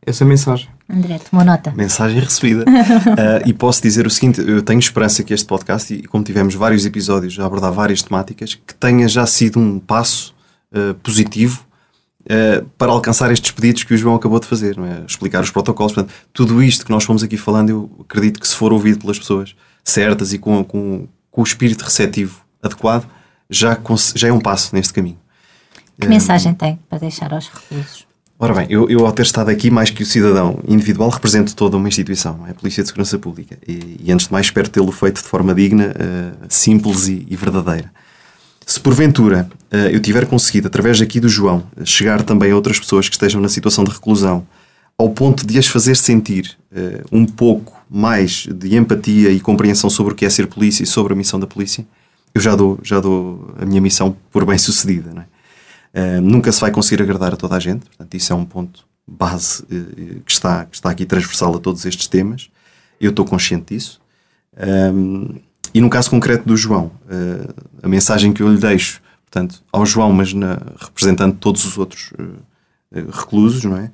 essa 0.04 0.24
mensagem. 0.24 0.68
André, 0.88 1.18
tomou 1.18 1.44
nota. 1.44 1.72
Mensagem 1.74 2.20
recebida. 2.20 2.64
uh, 2.68 3.46
e 3.48 3.52
posso 3.54 3.80
dizer 3.80 4.06
o 4.06 4.10
seguinte: 4.10 4.40
eu 4.40 4.62
tenho 4.62 4.78
esperança 4.78 5.22
que 5.22 5.32
este 5.32 5.46
podcast, 5.46 5.94
e 5.94 6.02
como 6.02 6.22
tivemos 6.22 6.54
vários 6.54 6.84
episódios 6.84 7.38
a 7.38 7.46
abordar 7.46 7.72
várias 7.72 8.02
temáticas, 8.02 8.54
que 8.54 8.74
tenha 8.74 9.08
já 9.08 9.24
sido 9.24 9.58
um 9.58 9.78
passo 9.78 10.34
uh, 10.72 10.94
positivo 10.96 11.64
uh, 12.24 12.64
para 12.78 12.92
alcançar 12.92 13.30
estes 13.30 13.50
pedidos 13.50 13.84
que 13.84 13.94
o 13.94 13.96
João 13.96 14.14
acabou 14.14 14.40
de 14.40 14.46
fazer, 14.46 14.78
é? 14.78 15.04
explicar 15.06 15.42
os 15.42 15.50
protocolos. 15.50 15.92
Portanto, 15.92 16.14
tudo 16.32 16.62
isto 16.62 16.84
que 16.84 16.90
nós 16.90 17.04
fomos 17.04 17.22
aqui 17.22 17.36
falando, 17.36 17.70
eu 17.70 17.90
acredito 18.00 18.40
que 18.40 18.48
se 18.48 18.54
for 18.56 18.72
ouvido 18.72 19.00
pelas 19.00 19.18
pessoas 19.18 19.54
certas 19.84 20.32
e 20.32 20.38
com, 20.38 20.62
com, 20.64 21.08
com 21.30 21.40
o 21.40 21.44
espírito 21.44 21.84
receptivo 21.84 22.40
adequado, 22.62 23.06
já, 23.50 23.78
já 24.14 24.28
é 24.28 24.32
um 24.32 24.40
passo 24.40 24.74
neste 24.74 24.92
caminho. 24.92 25.18
Que 26.00 26.08
mensagem 26.08 26.54
tem 26.54 26.78
para 26.88 26.98
deixar 26.98 27.32
aos 27.32 27.48
reclusos? 27.48 28.06
Ora 28.42 28.54
bem, 28.54 28.66
eu, 28.68 28.90
eu 28.90 29.06
ao 29.06 29.12
ter 29.12 29.22
estado 29.22 29.50
aqui 29.50 29.70
mais 29.70 29.90
que 29.90 30.02
o 30.02 30.06
cidadão 30.06 30.58
individual 30.66 31.10
represento 31.10 31.54
toda 31.54 31.76
uma 31.76 31.86
instituição, 31.86 32.44
é? 32.44 32.50
a 32.50 32.54
Polícia 32.54 32.82
de 32.82 32.88
Segurança 32.88 33.16
Pública. 33.16 33.56
E, 33.66 34.00
e 34.02 34.10
antes 34.10 34.26
de 34.26 34.32
mais 34.32 34.46
espero 34.46 34.68
tê-lo 34.68 34.90
feito 34.90 35.22
de 35.22 35.28
forma 35.28 35.54
digna, 35.54 35.94
uh, 35.94 36.46
simples 36.48 37.06
e, 37.06 37.24
e, 37.30 37.36
verdadeira. 37.36 37.92
Se 38.66 38.78
porventura 38.78 39.48
uh, 39.72 39.76
eu 39.76 40.00
tiver 40.00 40.26
conseguido, 40.26 40.68
através 40.68 41.00
aqui 41.00 41.20
do 41.20 41.28
João, 41.28 41.64
chegar 41.84 42.22
também 42.22 42.52
a 42.52 42.54
outras 42.54 42.78
pessoas 42.78 43.08
que 43.08 43.14
estejam 43.14 43.40
na 43.40 43.48
situação 43.48 43.84
de 43.84 43.90
reclusão, 43.90 44.46
ao 44.96 45.10
ponto 45.10 45.46
de 45.46 45.58
as 45.58 45.66
fazer 45.66 45.96
sentir 45.96 46.56
uh, 46.70 47.04
um 47.10 47.26
pouco 47.26 47.76
mais 47.90 48.46
de 48.46 48.76
empatia 48.76 49.30
e 49.30 49.40
compreensão 49.40 49.90
sobre 49.90 50.12
o 50.12 50.16
que 50.16 50.24
é 50.24 50.30
ser 50.30 50.46
polícia 50.46 50.84
e 50.84 50.86
sobre 50.86 51.12
a 51.12 51.16
missão 51.16 51.40
da 51.40 51.46
polícia, 51.46 51.86
eu 52.34 52.40
já 52.40 52.54
dou, 52.54 52.78
já 52.82 53.00
dou 53.00 53.54
a 53.60 53.66
minha 53.66 53.80
missão 53.80 54.16
por 54.30 54.44
bem 54.44 54.58
sucedida. 54.58 55.26
É? 55.92 56.18
Uh, 56.18 56.20
nunca 56.22 56.50
se 56.50 56.60
vai 56.60 56.70
conseguir 56.70 57.02
agradar 57.02 57.34
a 57.34 57.36
toda 57.36 57.56
a 57.56 57.60
gente, 57.60 57.86
portanto, 57.86 58.14
isso 58.14 58.32
é 58.32 58.36
um 58.36 58.44
ponto 58.44 58.86
base 59.06 59.64
que, 60.24 60.32
está, 60.32 60.64
que 60.64 60.76
está 60.76 60.88
aqui 60.88 61.04
transversal 61.04 61.54
a 61.56 61.58
todos 61.58 61.84
estes 61.84 62.06
temas. 62.06 62.48
Eu 63.00 63.10
estou 63.10 63.24
consciente 63.24 63.74
disso. 63.74 64.00
Um, 64.56 65.40
e 65.74 65.80
no 65.80 65.88
caso 65.88 66.10
concreto 66.10 66.46
do 66.46 66.56
João, 66.56 66.90
uh, 67.06 67.54
a 67.82 67.88
mensagem 67.88 68.32
que 68.32 68.42
eu 68.42 68.48
lhe 68.52 68.58
deixo, 68.58 69.00
portanto, 69.24 69.62
ao 69.72 69.84
João, 69.86 70.12
mas 70.12 70.32
na, 70.32 70.58
representando 70.78 71.36
todos 71.36 71.64
os 71.64 71.78
outros 71.78 72.12
reclusos, 73.10 73.64
não 73.64 73.76
é? 73.78 73.90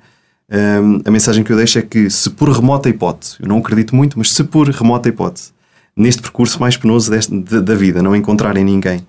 A 1.05 1.11
mensagem 1.11 1.43
que 1.43 1.53
eu 1.53 1.55
deixo 1.55 1.79
é 1.79 1.81
que, 1.81 2.09
se 2.09 2.29
por 2.31 2.49
remota 2.49 2.89
hipótese, 2.89 3.37
eu 3.39 3.47
não 3.47 3.59
acredito 3.59 3.95
muito, 3.95 4.17
mas 4.17 4.31
se 4.31 4.43
por 4.43 4.67
remota 4.67 5.07
hipótese, 5.07 5.53
neste 5.95 6.21
percurso 6.21 6.59
mais 6.59 6.75
penoso 6.75 7.09
deste, 7.09 7.39
de, 7.39 7.61
da 7.61 7.75
vida, 7.75 8.03
não 8.03 8.13
encontrarem 8.15 8.65
ninguém 8.65 9.07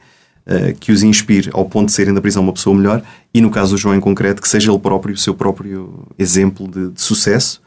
que 0.81 0.91
os 0.93 1.03
inspire 1.03 1.51
ao 1.53 1.65
ponto 1.65 1.87
de 1.87 1.93
serem 1.93 2.13
da 2.13 2.21
prisão 2.21 2.43
uma 2.43 2.53
pessoa 2.53 2.77
melhor 2.77 3.03
e, 3.33 3.41
no 3.41 3.51
caso 3.51 3.75
do 3.75 3.79
João 3.79 3.95
em 3.95 4.01
concreto, 4.01 4.43
que 4.43 4.49
seja 4.49 4.71
ele 4.71 4.79
próprio 4.79 5.15
o 5.15 5.19
seu 5.19 5.35
próprio 5.35 6.07
exemplo 6.19 6.69
de, 6.69 6.91
de 6.91 7.01
sucesso 7.01 7.61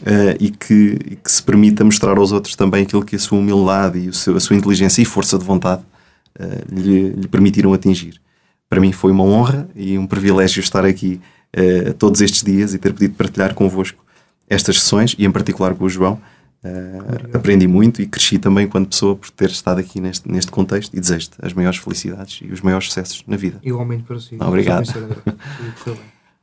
uh, 0.00 0.36
e, 0.38 0.50
que, 0.50 0.98
e, 1.10 1.16
que, 1.16 1.30
se 1.30 1.42
permita 1.42 1.84
mostrar 1.84 2.16
aos 2.18 2.32
outros 2.32 2.54
também 2.56 2.82
aquilo 2.82 3.04
que 3.04 3.16
a 3.16 3.18
sua 3.18 3.38
humildade 3.38 3.98
e 3.98 4.12
seu, 4.14 4.36
a 4.36 4.40
sua 4.40 4.56
inteligência 4.56 5.02
e 5.02 5.04
força 5.04 5.38
de 5.38 5.44
vontade 5.44 5.82
uh, 6.38 6.74
lhe, 6.74 7.10
lhe, 7.10 7.28
permitiram 7.28 7.72
atingir. 7.72 8.20
Para 8.68 8.80
mim 8.80 8.92
foi 8.92 9.12
uma 9.12 9.24
honra 9.24 9.68
e 9.74 9.98
um 9.98 10.06
privilégio 10.06 10.60
estar 10.60 10.84
aqui 10.84 11.20
todos 11.98 12.20
estes 12.20 12.42
dias 12.42 12.74
e 12.74 12.78
ter 12.78 12.92
podido 12.92 13.14
partilhar 13.14 13.54
convosco 13.54 14.04
estas 14.46 14.80
sessões 14.80 15.16
e 15.18 15.24
em 15.24 15.32
particular 15.32 15.74
com 15.74 15.86
o 15.86 15.88
João 15.88 16.20
Uh, 16.60 17.36
aprendi 17.36 17.68
muito 17.68 18.02
e 18.02 18.06
cresci 18.06 18.36
também 18.36 18.66
enquanto 18.66 18.88
pessoa 18.88 19.14
por 19.14 19.30
ter 19.30 19.48
estado 19.48 19.78
aqui 19.78 20.00
neste, 20.00 20.28
neste 20.28 20.50
contexto 20.50 20.92
e 20.92 20.98
desejo-te 20.98 21.36
as 21.40 21.52
maiores 21.52 21.78
felicidades 21.78 22.40
e 22.42 22.50
os 22.50 22.60
maiores 22.60 22.88
sucessos 22.88 23.22
na 23.28 23.36
vida. 23.36 23.60
Igualmente 23.62 24.02
para 24.02 24.18
si. 24.18 24.36
Obrigado. 24.40 24.88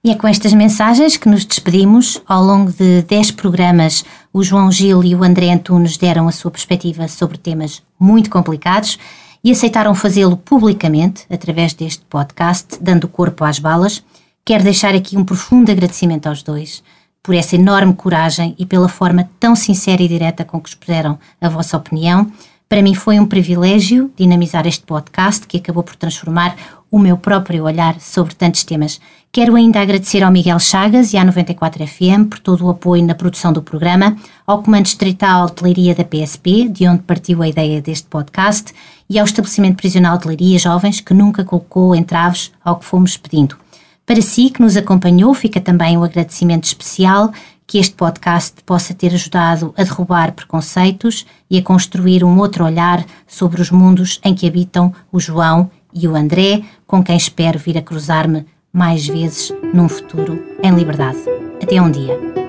E 0.06 0.12
é 0.12 0.16
com 0.16 0.28
estas 0.28 0.54
mensagens 0.54 1.18
que 1.18 1.28
nos 1.28 1.44
despedimos. 1.44 2.22
Ao 2.28 2.44
longo 2.44 2.72
de 2.72 3.02
10 3.02 3.32
programas, 3.32 4.06
o 4.32 4.44
João 4.44 4.72
Gil 4.72 5.04
e 5.04 5.16
o 5.16 5.24
André 5.24 5.52
Antunes 5.52 5.98
deram 5.98 6.28
a 6.28 6.32
sua 6.32 6.52
perspectiva 6.52 7.08
sobre 7.08 7.40
temas 7.40 7.82
muito 8.00 8.30
complicados 8.30 9.00
e 9.44 9.50
aceitaram 9.50 9.96
fazê-lo 9.96 10.38
publicamente, 10.38 11.26
através 11.28 11.74
deste 11.74 12.06
podcast, 12.06 12.78
dando 12.80 13.08
corpo 13.08 13.44
às 13.44 13.58
balas. 13.58 14.04
Quero 14.46 14.64
deixar 14.64 14.94
aqui 14.94 15.18
um 15.18 15.26
profundo 15.26 15.72
agradecimento 15.72 16.28
aos 16.28 16.44
dois 16.44 16.84
por 17.24 17.34
essa 17.34 17.56
enorme 17.56 17.96
coragem 17.96 18.54
e 18.60 18.66
pela 18.68 18.88
forma 18.88 19.28
tão 19.40 19.56
sincera 19.56 20.04
e 20.04 20.08
direta 20.08 20.46
com 20.46 20.62
que 20.62 20.70
expuseram 20.70 21.18
a 21.42 21.50
vossa 21.50 21.78
opinião. 21.78 22.32
Para 22.70 22.84
mim 22.84 22.94
foi 22.94 23.20
um 23.20 23.26
privilégio 23.26 24.12
dinamizar 24.16 24.68
este 24.68 24.84
podcast 24.84 25.48
que 25.48 25.58
acabou 25.58 25.82
por 25.82 25.96
transformar 25.96 26.56
o 26.96 27.00
meu 27.00 27.18
próprio 27.18 27.66
olhar 27.66 28.00
sobre 28.00 28.34
tantos 28.36 28.64
temas. 28.64 29.02
Quero 29.30 29.58
ainda 29.58 29.82
agradecer 29.82 30.24
ao 30.24 30.32
Miguel 30.32 30.58
Chagas 30.60 31.12
e 31.12 31.18
à 31.18 31.26
94 31.26 31.86
FM 31.86 32.30
por 32.30 32.40
todo 32.40 32.66
o 32.66 32.70
apoio 32.70 33.04
na 33.04 33.14
produção 33.14 33.52
do 33.52 33.62
programa, 33.62 34.16
ao 34.48 34.64
Comando 34.64 34.86
Distrital 34.86 35.48
de 35.48 35.62
Leiria 35.62 35.94
da 35.94 36.06
PSP, 36.06 36.70
de 36.70 36.88
onde 36.88 37.02
partiu 37.02 37.42
a 37.42 37.50
ideia 37.50 37.82
deste 37.82 38.08
podcast, 38.08 38.74
e 39.10 39.20
ao 39.20 39.26
Estabelecimento 39.26 39.76
Prisional 39.76 40.18
de 40.18 40.26
Leiria 40.26 40.58
Jovens, 40.58 41.02
que 41.02 41.14
nunca 41.14 41.44
colocou 41.44 41.94
entraves 41.94 42.54
ao 42.64 42.78
que 42.78 42.86
fomos 42.86 43.18
pedindo. 43.18 43.58
Para 44.06 44.22
si 44.22 44.50
que 44.50 44.62
nos 44.62 44.78
acompanhou, 44.78 45.34
fica 45.34 45.60
também 45.60 45.98
um 45.98 46.04
agradecimento 46.06 46.64
especial 46.64 47.30
que 47.68 47.78
este 47.78 47.96
podcast 47.96 48.64
possa 48.66 48.94
ter 48.94 49.14
ajudado 49.14 49.74
a 49.76 49.84
derrubar 49.84 50.32
preconceitos 50.32 51.26
e 51.52 51.58
a 51.58 51.62
construir 51.62 52.24
um 52.24 52.40
outro 52.40 52.64
olhar 52.64 53.06
sobre 53.28 53.62
os 53.62 53.70
mundos 53.70 54.18
em 54.24 54.34
que 54.34 54.48
habitam 54.48 54.94
o 55.12 55.20
João 55.20 55.70
e 55.96 56.08
o 56.08 56.16
André, 56.16 56.62
com 56.86 57.02
quem 57.02 57.16
espero 57.16 57.58
vir 57.58 57.78
a 57.78 57.82
cruzar-me 57.82 58.46
mais 58.72 59.08
vezes 59.08 59.54
num 59.74 59.88
futuro 59.88 60.44
em 60.62 60.76
liberdade. 60.76 61.20
Até 61.64 61.82
um 61.82 61.90
dia. 61.90 62.45